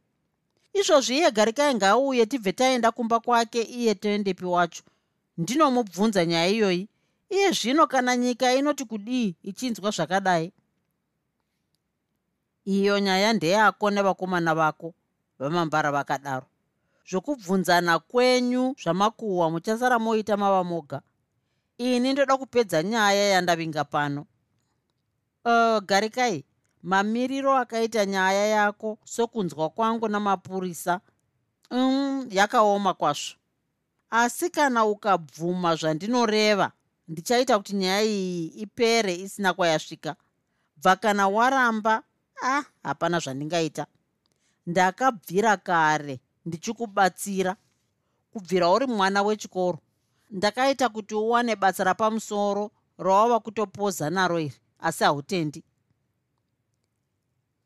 Izvozvi 0.74 1.18
iye 1.18 1.32
garikai 1.32 1.76
ngaauye 1.76 2.26
tibve 2.26 2.52
taenda 2.54 2.91
kumba 2.91 3.20
kwake 3.20 3.62
iye 3.62 3.95
toendepi 3.95 4.45
wacho. 4.45 4.84
Ndinomubvunza 5.38 6.26
nyaya 6.26 6.47
iyoyi. 6.47 6.88
Iye 7.30 7.52
zvino 7.52 7.88
kana 7.88 8.18
nyika 8.18 8.54
inoti 8.56 8.86
kudii 8.86 9.36
ichinzwa 9.43 9.91
zvakadai? 9.91 10.54
Iyo 12.66 12.99
nyaya 12.99 13.34
ndeyako 13.34 13.91
nevakomana 13.91 14.56
vako 14.56 14.93
vamambara 15.39 15.91
vakadaro. 15.91 16.45
Zvokubvunzana 17.10 17.99
kwenyu 17.99 18.76
zvamakuhwa 18.84 19.49
muchasara 19.52 19.99
moita 19.99 20.38
mava 20.38 20.64
moga 20.64 21.02
ini 21.82 22.13
ndoda 22.13 22.38
kupedza 22.38 22.84
nyaya 22.84 23.29
yandavinga 23.29 23.84
pano. 23.84 24.25
Uh, 25.45 25.79
garikai 25.79 26.45
mamiriro 26.84 27.57
akaita 27.57 28.05
nyaya 28.05 28.45
yako 28.47 28.97
sokunzwa 29.03 29.69
kwangu 29.69 30.07
namapurisa. 30.07 31.01
Um 31.71 32.27
yakaoma 32.29 32.93
kwazvo. 32.93 33.36
Asi 34.09 34.49
kana 34.49 34.86
ukabvuma 34.86 35.75
zvandinoreva 35.75 36.71
ndichaita 37.07 37.57
kuti 37.57 37.73
nyaya 37.75 38.03
iyi 38.03 38.47
ipere 38.47 39.15
isina 39.15 39.53
kwayasvika. 39.53 40.15
Bva 40.77 40.95
kana 40.95 41.27
waramba 41.27 42.03
ah 42.43 42.63
hapana 42.84 43.19
zvandingaita. 43.19 43.86
Ndakabvira 44.67 45.57
kare 45.57 46.19
ndichikubatsira. 46.45 47.55
Kubvira 48.34 48.69
uri 48.69 48.88
mwana 48.88 49.21
wechikoro 49.21 49.79
ndakaita 50.32 50.89
kuti 50.89 51.15
uwane 51.15 51.55
basa 51.55 51.84
rapamusoro 51.84 52.71
rawava 52.97 53.39
kutopoza 53.39 54.09
naro 54.09 54.39
iri 54.39 54.55
asi 54.79 55.03
hautendi. 55.03 55.63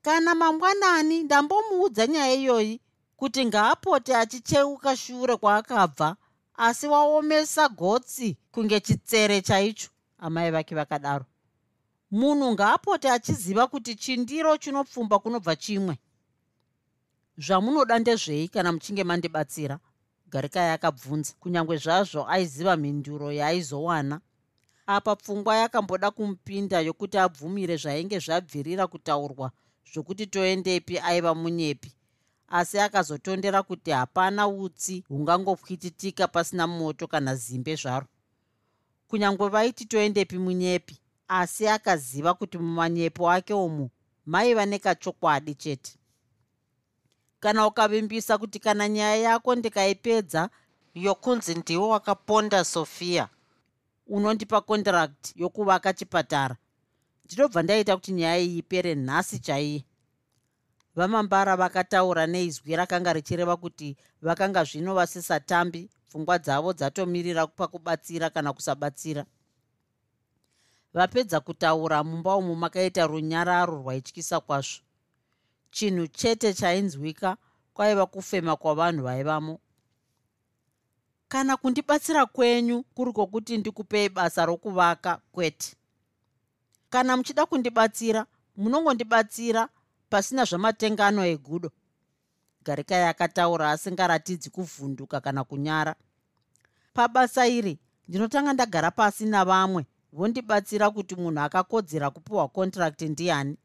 Kana 0.01 0.35
mangwanani 0.35 1.23
ndambomuudza 1.23 2.07
nyaya 2.07 2.33
iyoyi 2.33 2.81
kuti 3.17 3.45
ngaapote 3.45 4.15
achicheuka 4.15 4.97
shure 4.97 5.37
kwaakabva 5.37 6.15
asi 6.55 6.87
waomesa 6.87 7.69
gotsi 7.69 8.37
kunge 8.51 8.79
chitsere 8.79 9.41
chaicho 9.41 9.89
amai 10.17 10.51
vake 10.51 10.75
vakadaro. 10.75 11.25
Munhu 12.11 12.51
ngaapote 12.51 13.09
achiziva 13.11 13.67
kuti 13.67 13.95
chindiro 13.95 14.57
chinopfumba 14.57 15.19
kunobva 15.19 15.55
chimwe. 15.55 15.99
Zvamunoda 17.37 17.99
ndezvei 17.99 18.47
kana 18.47 18.71
muchinge 18.71 19.03
mandibatsira 19.03 19.79
garikai 20.35 20.69
akabvunza 20.71 21.33
kunyange 21.39 21.75
zvazvo 21.83 22.21
aiziva 22.33 22.75
mhinduro 22.77 23.31
yaaizowana 23.39 24.15
apa 24.87 25.15
pfungwa 25.15 25.55
yakamboda 25.55 26.11
kumupinda 26.11 26.77
yokuti 26.87 27.17
abvumire 27.17 27.75
zvainge 27.83 28.19
zvabvirira 28.25 28.87
kutaurwa 28.87 29.51
zvokuti 29.91 30.25
toendepi 30.27 30.99
aiva 30.99 31.35
munyepi. 31.35 31.91
Asi 32.47 32.79
akazotondera 32.79 33.63
kuti 33.63 33.91
hapana 33.91 34.47
utsi 34.47 35.03
hungangopwititika 35.07 36.27
pasina 36.27 36.67
moto 36.67 37.07
kana 37.07 37.35
zimbe 37.35 37.75
zvaro. 37.75 38.07
Kunyange 39.07 39.47
vaiti 39.47 39.85
toendepi 39.85 40.37
munyepi 40.37 40.95
asi 41.27 41.67
akaziva 41.67 42.33
kuti 42.33 42.57
mumanyepo 42.57 43.31
ake 43.31 43.53
umu 43.53 43.89
maiva 44.25 44.65
nekachokwadi 44.65 45.55
chete 45.55 45.91
kana 47.45 47.67
ukavimbisa 47.67 48.37
kuti 48.37 48.59
kana 48.59 48.89
nyaya 48.89 49.15
yako 49.15 49.55
ndikaipedza 49.55 50.49
yokunzi 50.95 51.55
ndiwo 51.55 51.89
wakaponda 51.89 52.63
sofia. 52.63 53.29
Unondipa 54.07 54.61
kondirakt 54.61 55.35
yokuvaka 55.35 55.93
chipatara. 55.93 56.55
Ndinobva 57.25 57.63
ndaita 57.63 57.95
kuti 57.95 58.11
nyaya 58.11 58.37
iyi 58.37 58.57
ipere 58.57 58.95
nhasi 58.95 59.39
chaiye 59.39 59.85
vamambara 60.95 61.55
vakataura 61.55 62.27
neizwi 62.27 62.75
rakanga 62.75 63.13
richireva 63.13 63.57
kuti 63.57 63.97
vakanga 64.21 64.63
zvino 64.63 64.93
vasisatambi 64.95 65.89
pfungwa 66.07 66.37
dzavo 66.39 66.73
dzatomirira 66.73 67.47
pakubatsira 67.47 68.29
kana 68.29 68.53
kusabatsira. 68.53 69.25
Vapedza 70.93 71.39
kutaura 71.39 72.03
mumba 72.03 72.35
umu 72.35 72.55
makaita 72.55 73.07
runyararo 73.07 73.77
rwaityisa 73.77 74.39
kwazvo 74.39 74.84
chinhu 75.71 76.07
chete 76.07 76.53
chainzwika 76.53 77.37
kwaiva 77.73 78.05
kufema 78.05 78.55
kwavanhu 78.55 79.03
vaivamo. 79.03 79.59
Kana 81.27 81.57
kundibatsira 81.57 82.25
kwenyu 82.25 82.83
kuri 82.83 83.11
kwokuti 83.11 83.57
ndikupei 83.57 84.09
basa 84.09 84.45
rokuvaka 84.45 85.21
kwete. 85.31 85.75
Kana 86.89 87.17
muchida 87.17 87.45
kundibatsira 87.45 88.25
munongondibatsira 88.57 89.69
pasina 90.09 90.45
zvamatengano 90.45 91.25
egudo. 91.25 91.71
Garikai 92.63 93.03
akataura 93.03 93.71
asingaratidzi 93.71 94.49
kuvhunduka 94.49 95.21
kana 95.21 95.43
kunyara. 95.43 95.95
Pabasa 96.93 97.47
iri 97.47 97.79
ndinotanga 98.07 98.53
ndagara 98.53 98.91
pasi 98.91 99.25
navamwe 99.25 99.85
vondibatsira 100.13 100.89
kuti 100.91 101.15
munhu 101.15 101.39
akakodzera 101.41 102.09
kupiwa 102.11 102.47
kondirakti 102.47 103.09
ndiani 103.09 103.57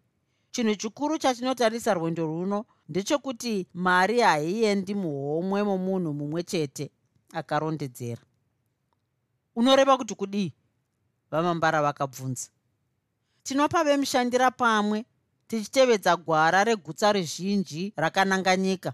chinhu 0.51 0.74
chikuru 0.74 1.18
chatinotarisa 1.18 1.94
rwendo 1.94 2.26
runo 2.26 2.64
ndechekuti 2.88 3.66
mari 3.74 4.20
haiendi 4.20 4.94
muhomwe 4.94 5.62
momunhu 5.62 6.12
mumwe 6.14 6.42
chete 6.42 6.90
akarondedzera. 7.32 8.22
Unoreva 9.57 9.96
kuti 9.96 10.14
kudii? 10.14 10.53
Vamambara 11.30 11.82
vakabvunza. 11.82 12.48
Tinopa 13.42 13.84
vemushandira 13.84 14.51
pamwe 14.51 15.05
tichitevedza 15.48 16.16
gwara 16.16 16.64
regutsa 16.64 17.12
rezhinji 17.12 17.92
rakananga 17.96 18.57
nyika 18.57 18.92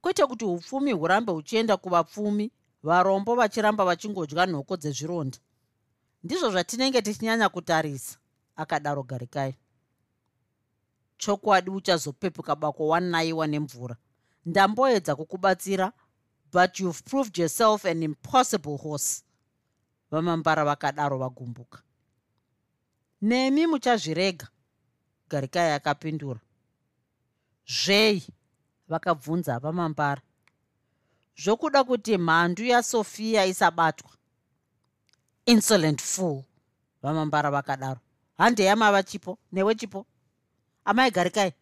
kwete 0.00 0.26
kuti 0.26 0.44
upfumi 0.44 0.92
hurambe 0.92 1.32
huchienda 1.32 1.76
kuvapfumi 1.76 2.50
varombo 2.82 3.34
vachiramba 3.34 3.84
vachingodya 3.84 4.46
nhoko 4.46 4.76
dzezvironda. 4.76 5.38
Ndizvo 6.24 6.50
zvatinenge 6.50 7.02
tichinyanya 7.02 7.48
kutarisa 7.48 8.18
akadaro 8.56 9.02
garikai 9.02 9.54
chokwadi 11.20 11.70
uchazopepuka 11.70 12.56
bako 12.56 12.88
wanayiwa 12.88 13.46
nemvura. 13.46 13.96
Ndamboedza 14.46 15.16
kukubatsira 15.16 15.92
but 16.52 16.80
you've 16.80 17.02
proved 17.04 17.38
yourself 17.38 17.84
an 17.84 18.02
impossible 18.02 18.76
horse. 18.76 19.22
Vamambara 20.10 20.64
vakadaro 20.64 21.18
vagumbuka. 21.18 21.82
Nemi 23.22 23.66
muchazvirega. 23.66 24.48
Garikai 25.28 25.72
akapindura. 25.72 26.40
Zvei? 27.66 28.26
Vakabvunza 28.88 29.58
vamambara. 29.58 30.22
Zvokuda 31.36 31.84
kuti 31.84 32.18
mhandu 32.18 32.64
yasofia 32.64 33.44
isabatwa. 33.46 34.10
Insolent 35.46 36.02
fool. 36.02 36.42
Vamambara 37.02 37.50
vakadaro. 37.50 38.00
Handeyamava 38.38 39.02
chipo? 39.02 39.38
Newe 39.52 39.74
chipo 39.74 40.06
amai 40.84 41.10
garikai 41.10 41.52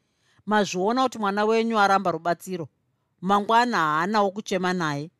mazviona 0.46 1.02
kuti 1.02 1.18
mwana 1.18 1.44
wenyu 1.44 1.78
aramba 1.78 2.10
rubatsiro. 2.10 2.68
Mangwana 3.20 3.76
haanawo 3.78 4.30
kuchema 4.30 4.72
naye. 4.72 5.10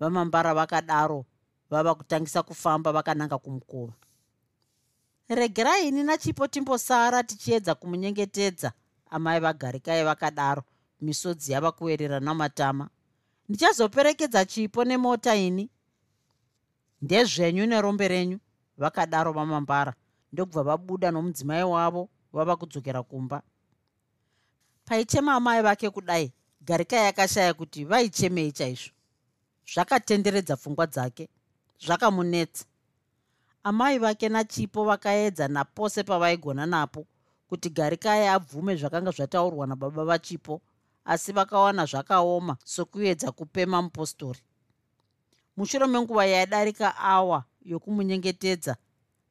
Vamambara 0.00 0.54
vakadaro 0.54 1.24
vava 1.70 1.94
kutangisa 1.94 2.42
kufamba 2.42 2.92
vakananga 2.92 3.38
kumukova. 3.38 3.92
Regerai 5.28 5.88
ini 5.88 6.02
nachipo 6.02 6.46
timbosara 6.46 7.22
tichiedza 7.22 7.74
kumunyengetedza. 7.74 8.72
Amai 9.10 9.40
vagarikai 9.40 10.04
vakadaro 10.04 10.62
misodzi 11.00 11.52
yava 11.52 11.72
kuwerera 11.72 12.20
namatama 12.20 12.88
ndichazoperekedza 13.48 14.44
chipo 14.44 14.84
nemota 14.84 15.36
ini. 15.36 15.70
Ndezvenyu 17.02 17.66
nerombe 17.66 18.08
renyu 18.08 18.38
vakadaro 18.78 19.32
vamambara. 19.32 19.94
Ndokubva 20.32 20.62
vabuda 20.62 21.10
nomudzimai 21.10 21.62
wavo 21.64 22.08
vava 22.32 22.56
kudzokera 22.56 23.02
kumba. 23.02 23.42
Paichema 24.84 25.34
amai 25.34 25.62
vake 25.62 25.90
kudai 25.90 26.32
garikai 26.60 27.04
yakashaya 27.04 27.54
kuti 27.54 27.84
vaichemei 27.84 28.52
chaizvo. 28.52 28.92
Zvakatenderedza 29.74 30.56
pfungwa 30.56 30.86
dzake 30.86 31.28
zvakamunetsa. 31.80 32.64
Amai 33.64 33.98
vake 33.98 34.28
nachipo 34.28 34.84
vakaedza 34.84 35.48
napose 35.48 36.02
pavaigona 36.02 36.66
napo 36.66 37.06
kuti 37.48 37.70
garikai 37.70 38.26
abvume 38.26 38.76
zvakanga 38.76 39.10
zvataurwa 39.10 39.66
nababa 39.66 40.04
vachipo 40.04 40.60
asi 41.04 41.32
vakawana 41.32 41.86
zvakaoma 41.86 42.56
sokuedza 42.64 43.32
kupema 43.32 43.82
mupostori. 43.82 44.40
Mushure 45.56 45.86
menguva 45.86 46.26
yaidarika 46.26 46.96
awa 46.96 47.44
yokumunyengetedza 47.64 48.76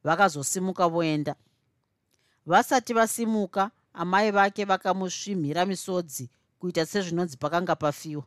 vakazosimuka 0.04 0.88
voenda 0.88 1.34
vasati 2.50 2.92
vasimuka 2.94 3.70
amai 3.94 4.30
vake 4.30 4.64
vakamusvimhira 4.64 5.66
misodzi 5.66 6.30
kuita 6.58 6.86
sezvinonzi 6.86 7.36
pakanga 7.36 7.76
pafiwa. 7.76 8.24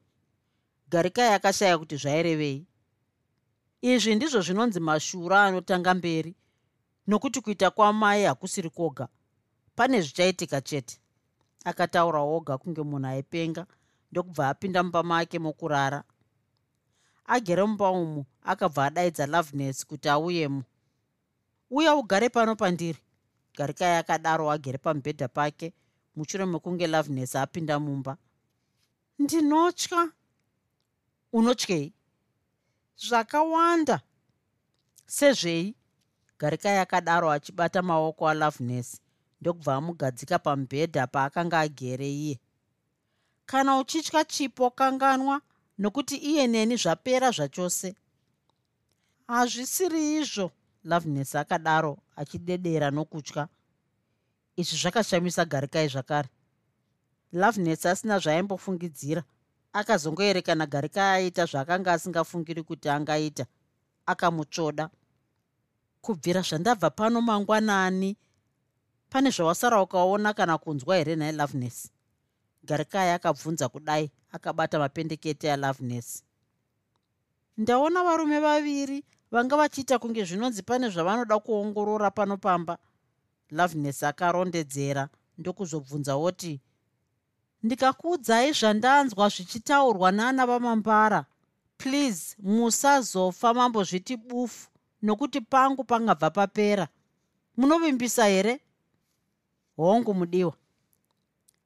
Garikai 0.90 1.34
akashaya 1.34 1.78
kuti 1.78 1.98
zvairevei 1.98 2.66
izvi 3.82 4.16
ndizvo 4.16 4.42
zvinonzi 4.42 4.80
mashura 4.80 5.44
anotanga 5.44 5.94
mberi 5.94 6.36
nokuti 7.08 7.42
kuita 7.42 7.72
kwamai 7.72 8.24
hakusiri 8.24 8.70
kwoga. 8.70 9.08
Pane 9.76 10.02
zvichaitika 10.02 10.62
chete. 10.62 11.00
Akataura 11.66 12.22
oga 12.22 12.58
kunge 12.58 12.82
munhu 12.82 13.08
aipenga 13.08 13.66
ndokubva 14.12 14.50
apinda 14.50 14.84
mumba 14.84 15.04
make 15.04 15.40
mokurara. 15.40 16.04
Agere 17.26 17.64
mumba 17.66 17.90
umu 17.92 18.26
akabva 18.44 18.86
adaidza 18.86 19.26
loveness 19.26 19.86
kuti 19.86 20.10
auyemo. 20.10 20.64
Uya 21.70 21.96
ugare 21.96 22.30
pano 22.30 22.56
pandiri 22.56 23.00
garikai 23.58 23.98
akadaro 23.98 24.52
agere 24.52 24.78
pamubhedha 24.78 25.28
pake 25.28 25.74
mushure 26.16 26.46
mekunge 26.46 26.88
loveness 26.88 27.36
apinda 27.36 27.80
mumba. 27.80 28.18
Ndinotya. 29.20 30.12
Unotyei? 31.34 31.94
Zvakawanda. 32.98 34.02
Sezvei? 35.06 35.76
Garikai 36.40 36.78
akadaro 36.78 37.32
achibata 37.32 37.82
maoko 37.82 38.30
aloveness 38.30 39.02
ndokubva 39.42 39.76
amugadzika 39.76 40.40
pamubhedha 40.40 41.08
paakanga 41.08 41.60
agere 41.60 42.10
iye. 42.12 42.40
Kana 43.46 43.78
uchitya 43.78 44.24
chipo 44.24 44.70
kanganwa 44.70 45.42
nokuti 45.78 46.16
iye 46.16 46.48
neni 46.48 46.76
zvapera 46.76 47.32
zvachose. 47.32 47.96
Hazvisiri 49.28 50.16
izvo 50.16 50.52
loveness 50.84 51.36
akadaro 51.36 51.98
achidedera 52.16 52.92
nokutya. 52.92 53.48
Izvi 54.56 54.78
zvakashamisa 54.78 55.46
garikai 55.46 55.88
zvakare. 55.88 56.30
Loveness 57.32 57.86
asina 57.86 58.20
zvaaimbofungidzira 58.20 59.24
akazongoerekana 59.74 60.66
garikai 60.66 61.24
aita 61.24 61.46
zvaakanga 61.46 61.94
asingafungiri 61.94 62.64
kuti 62.64 62.90
angaita. 62.90 63.46
Akamutsvoda. 64.06 64.90
Kubvira 66.02 66.42
zvandabva 66.42 66.90
pano 66.90 67.22
mangwanani 67.22 68.18
pane 69.14 69.30
zvawasara 69.30 69.82
ukaona 69.82 70.34
kana 70.34 70.58
kunzwa 70.58 70.96
here 70.96 71.16
nhae 71.16 71.32
loveness 71.32 71.92
garikai 72.64 73.10
akabvunza 73.10 73.70
kudai 73.70 74.12
akabata 74.32 74.80
mapendekete 74.80 75.54
aloveness 75.54 76.24
ndaona 77.58 78.04
varume 78.04 78.40
vaviri 78.40 79.04
vanga 79.34 79.58
vachiita 79.58 80.00
kunge 80.00 80.26
zvinonzi 80.26 80.64
pane 80.64 80.90
zvavanoda 80.90 81.40
kuongorora 81.40 82.12
pano 82.12 82.38
pamba. 82.38 82.78
Loveness 83.50 84.04
akarondedzera 84.04 85.10
ndokuzobvunzawoti 85.38 86.62
ndikakuudzai 87.64 88.54
zvandanzwa 88.54 89.30
zvichitaurwa 89.30 90.12
naana 90.12 90.46
vamambara. 90.46 91.26
Please 91.78 92.36
musazofa 92.40 93.54
mambozviti 93.54 94.18
bufu 94.18 94.70
nokuti 95.02 95.42
pangu 95.42 95.84
pangabva 95.84 96.30
papera. 96.30 96.88
Munovimbisa 97.58 98.26
here? 98.26 98.60
Hongu 99.78 100.14
mudiwa. 100.14 100.54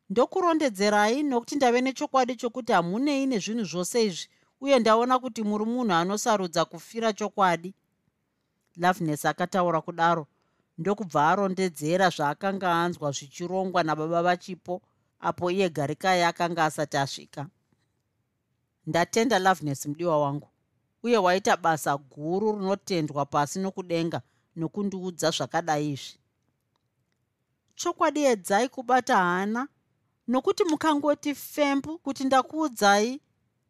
Ndokurondedzerai 0.10 1.24
nokuti 1.24 1.56
ndave 1.56 1.82
nechokwadi 1.82 2.36
chokuti 2.36 2.72
hamunei 2.72 3.26
nezvinhu 3.26 3.64
zvose 3.64 4.06
izvi 4.06 4.28
uye 4.62 4.80
ndaona 4.80 5.20
kuti 5.20 5.44
muri 5.44 5.66
munhu 5.66 5.94
anosarudza 5.94 6.66
kufira 6.66 7.14
chokwadi. 7.14 7.74
Loveness 8.78 9.26
akataura 9.26 9.82
kudaro 9.82 10.28
ndokubva 10.78 11.30
arondedzera 11.30 12.10
zvaakanga 12.10 12.70
anzwa 12.84 13.12
zvichirongwa 13.12 13.84
nababa 13.84 14.22
vachipo 14.24 14.82
apo 15.20 15.52
iye 15.52 15.70
garikai 15.70 16.24
akanga 16.24 16.66
asati 16.66 16.98
asvika. 16.98 17.48
Ndatenda 18.88 19.40
loveness 19.40 19.86
mudiwa 19.86 20.22
wangu. 20.22 20.50
Uye 21.04 21.18
waita 21.18 21.58
basa 21.58 21.98
guru 21.98 22.60
rinotendwa 22.60 23.26
pasi 23.26 23.60
nokudenga 23.60 24.22
nokundiudza 24.56 25.32
zvakadai 25.32 25.92
izvi. 25.92 26.20
Chokwadi 27.76 28.24
edzai 28.24 28.70
kubata 28.70 29.18
hana. 29.18 29.68
Nokuti 30.28 30.64
mukangoti 30.64 31.36
fembu 31.36 31.98
kuti 31.98 32.24
ndakuudzai 32.24 33.22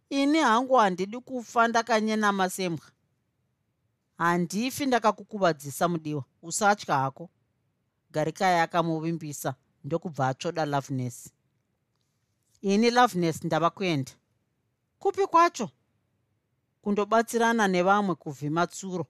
ini 0.09 0.37
hangu 0.39 0.75
handidi 0.75 1.19
kufa 1.19 1.67
ndakanyenama 1.67 2.49
sembwa 2.49 2.85
handifi 4.17 4.85
ndakakukuvadzisa 4.85 5.87
mudiwa 5.87 6.23
usatya 6.41 6.95
hako. 6.95 7.29
Garikai 8.11 8.59
akamuvimbisa 8.59 9.55
ndokubva 9.83 10.27
atsvoda 10.27 10.65
loveness 10.65 11.29
ini 12.61 12.91
loveness 12.91 13.43
ndava 13.43 13.69
kuenda. 13.69 14.11
Kupi 14.99 15.25
kwacho? 15.27 15.69
Kundobatsirana 16.81 17.67
nevamwe 17.67 18.15
kuvhima 18.15 18.67
tsuro. 18.67 19.05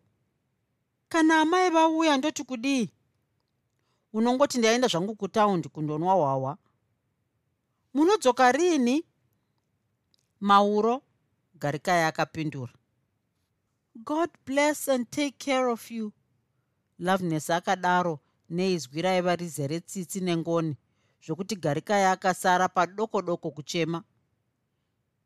Kana 1.10 1.42
amai 1.42 1.70
vauya 1.70 2.18
ndoti 2.18 2.44
kudii? 2.44 2.90
Unongoti 4.14 4.58
ndaenda 4.58 4.88
zvangu 4.88 5.16
kutaundi 5.16 5.70
kundonwa 5.70 6.14
hwahwa. 6.14 6.58
Munodzoka 7.94 8.52
riini 8.52 9.06
mauro 10.40 11.02
garikai 11.60 12.04
akapindura 12.04 12.74
god 14.06 14.30
bless 14.46 14.88
and 14.90 15.10
take 15.10 15.38
care 15.40 15.68
of 15.68 15.92
you. 15.92 16.14
Loveness 17.00 17.50
akadaro 17.50 18.20
neizwi 18.50 19.02
raiva 19.02 19.36
rizere 19.36 19.80
tsitsi 19.80 20.20
nengoni 20.22 20.78
zvokuti 21.26 21.56
garikai 21.56 22.04
akasara 22.04 22.70
padoko 22.70 23.22
doko 23.22 23.52
kuchema. 23.52 24.04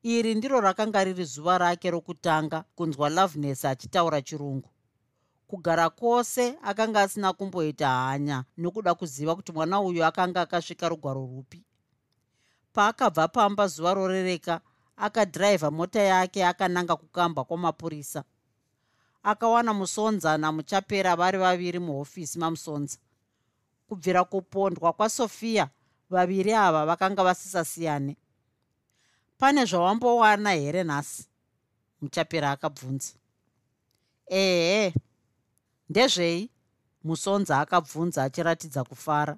Iri 0.04 0.36
ndiro 0.36 0.62
rakanga 0.62 1.04
riri 1.04 1.26
zuva 1.26 1.58
rake 1.58 1.92
rokutanga 1.92 2.64
kunzwa 2.76 3.10
loveness 3.10 3.66
achitaura 3.66 4.22
chirungu. 4.22 4.70
Kugara 5.48 5.90
kwose 5.90 6.58
akanga 6.64 7.02
asina 7.02 7.34
kumboita 7.34 7.88
hanya 7.90 8.44
nokuda 8.58 8.96
kuziva 8.96 9.36
kuti 9.36 9.52
mwana 9.52 9.82
uyu 9.82 10.06
akanga 10.06 10.42
akasvika 10.42 10.90
rugwaro 10.90 11.22
rupi. 11.22 11.66
Paakabva 12.74 13.28
pamba 13.28 13.68
zuva 13.68 13.94
rorereka 13.94 14.62
akadhiraivha 15.02 15.72
mota 15.72 16.02
yake 16.02 16.46
akananga 16.46 16.96
kukamba 16.96 17.44
kwamapurisa. 17.44 18.24
Akawana 19.24 19.74
musonza 19.74 20.38
namuchapera 20.38 21.16
vari 21.16 21.38
vaviri 21.38 21.80
muhofisi 21.80 22.40
mamusonza. 22.40 22.98
Kubvira 23.88 24.24
kupondwa 24.24 24.94
kwasofia 24.94 25.70
vaviri 26.10 26.54
ava 26.54 26.86
vakanga 26.86 27.24
vasisasiyane. 27.24 28.18
Pane 29.38 29.66
zvawambowana 29.66 30.52
here 30.52 30.84
nhasi? 30.84 31.28
Muchapera 32.02 32.52
akabvunza. 32.52 33.14
Ehe 34.28 34.94
ndezvei? 35.90 36.50
Musonza 37.04 37.60
akabvunza 37.60 38.24
achiratidza 38.24 38.84
kufara. 38.84 39.38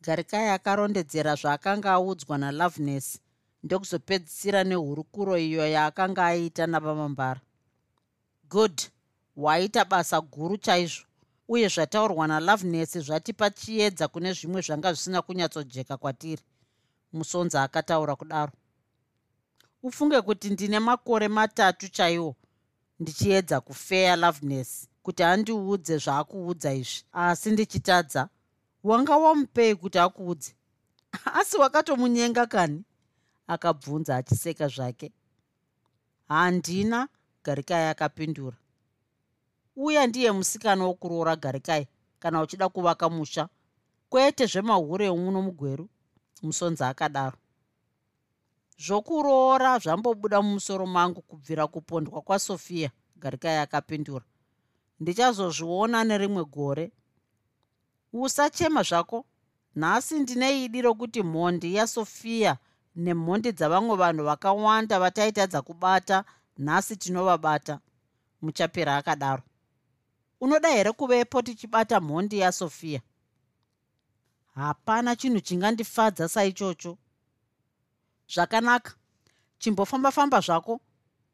Garikai 0.00 0.48
akarondedzera 0.48 1.34
zvaakanga 1.34 1.92
audzwa 1.92 2.38
naloveness 2.38 3.20
ndokuzopedzisira 3.62 4.64
nehurukuro 4.64 5.38
iyo 5.38 5.66
yaakanga 5.68 6.26
aita 6.26 6.66
navamambara. 6.66 7.40
Good. 8.50 8.82
Waita 9.36 9.84
basa 9.84 10.20
guru 10.20 10.56
chaizvo 10.56 11.04
uye 11.48 11.68
zvataurwa 11.68 12.26
naloveness 12.28 12.98
zvatipa 12.98 13.50
chiedza 13.50 14.08
kune 14.08 14.32
zvimwe 14.32 14.60
zvanga 14.62 14.92
zvisina 14.92 15.22
kunyatsojeka 15.22 15.96
kwatiri. 15.96 16.42
Musonza 17.12 17.62
akataura 17.62 18.16
kudaro. 18.16 18.52
Ufunge 19.82 20.20
kuti 20.20 20.50
ndine 20.50 20.78
makore 20.80 21.28
matatu 21.28 21.88
chaiwo 21.88 22.36
ndichiedza 23.00 23.60
kufeya 23.60 24.16
loveness 24.16 24.88
kuti 25.02 25.22
andiudze 25.22 25.98
zvaakuudza 25.98 26.74
izvi. 26.74 27.04
Asi 27.12 27.50
ndichitadza 27.50 28.28
wanga 28.84 29.16
wamupei 29.16 29.74
kuti 29.74 29.98
akuudze? 29.98 30.54
Asi 31.40 31.56
wakatomunyenga 31.56 32.46
kani 32.46 32.84
akabvunza 33.50 34.16
achiseka 34.16 34.68
zvake. 34.68 35.12
Handina 36.28 37.08
garikai 37.44 37.88
akapindura. 37.88 38.56
Uya 39.76 40.06
ndiye 40.06 40.32
musikana 40.32 40.84
wokuroora 40.84 41.36
garikai 41.36 41.88
kana 42.18 42.42
uchida 42.42 42.68
kuvaka 42.68 43.10
musha. 43.10 43.48
Kwete 44.08 44.46
zvemahure 44.46 45.08
uno 45.08 45.42
mugweru 45.42 45.88
musonzi 46.42 46.84
akadaro. 46.84 47.38
Zvokuroora 48.78 49.78
zvambobuda 49.78 50.42
mumusoro 50.42 50.86
mangu 50.86 51.22
kubvira 51.22 51.66
kupondwa 51.66 52.22
kwasofia 52.22 52.90
garikai 53.16 53.56
akapindura. 53.58 54.24
Ndichazozviona 55.00 56.04
nerimwe 56.04 56.44
gore. 56.44 56.92
Usachema 58.12 58.82
zvako. 58.82 59.24
Nhasi 59.76 60.18
ndine 60.18 60.64
idi 60.64 60.82
rokuti 60.82 61.22
mhondi 61.22 61.74
yasofia 61.74 62.58
nemhondi 63.04 63.52
dzavamwe 63.52 63.94
vanhu 63.96 64.22
vakawanda 64.24 65.00
vataitadza 65.00 65.62
kubata 65.62 66.24
nhasi 66.58 66.96
tinovabata 66.96 67.80
muchapera 68.42 68.96
akadaro. 68.96 69.42
Unoda 70.40 70.68
here 70.68 70.92
kuvepo 70.92 71.42
tichibata 71.42 72.00
mhondi 72.00 72.38
yasofia 72.38 73.00
hapana 74.54 75.16
chinhu 75.16 75.40
chingandifadza 75.40 76.28
saichocho. 76.28 76.98
Zvakanaka. 78.34 78.92
Chimbofamba-famba 79.58 80.40
zvako 80.40 80.80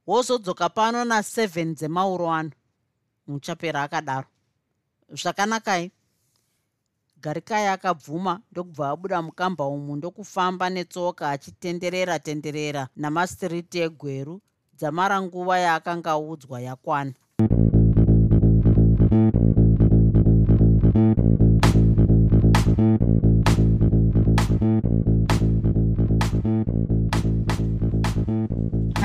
wozodzoka 0.07 0.69
pano 0.69 1.05
na7 1.05 1.75
dzemauro 1.75 2.33
ano 2.33 2.51
muchapera 3.27 3.83
akadaro. 3.83 4.27
Zvakanakai 5.11 5.93
garikai 7.27 7.67
akabvuma 7.67 8.41
ndokubva 8.53 8.91
abuda 8.91 9.23
mukamba 9.23 9.65
umu 9.67 9.97
ndokufamba 9.97 10.71
netsoka 10.71 11.31
achitenderera 11.31 12.19
tenderera 12.19 12.83
namastiriti 12.97 13.79
egweru 13.87 14.35
dzamara 14.79 15.17
nguva 15.23 15.59
yaakanga 15.59 16.11
audzwa 16.11 16.61
yakwana 16.67 17.15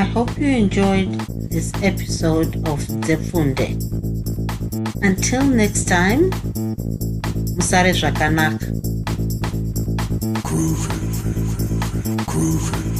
I 0.03 0.05
hope 0.13 0.37
you 0.37 0.51
enjoyed 0.63 1.11
this 1.49 1.73
episode 1.81 2.51
of 2.69 2.79
Zefunde. 3.05 3.67
Until 5.01 5.43
next 5.43 5.85
time, 5.85 6.29
Musare 7.61 7.93
Zvakanaka. 7.93 8.65
Groovy, 10.43 10.89
groovy. 12.25 12.90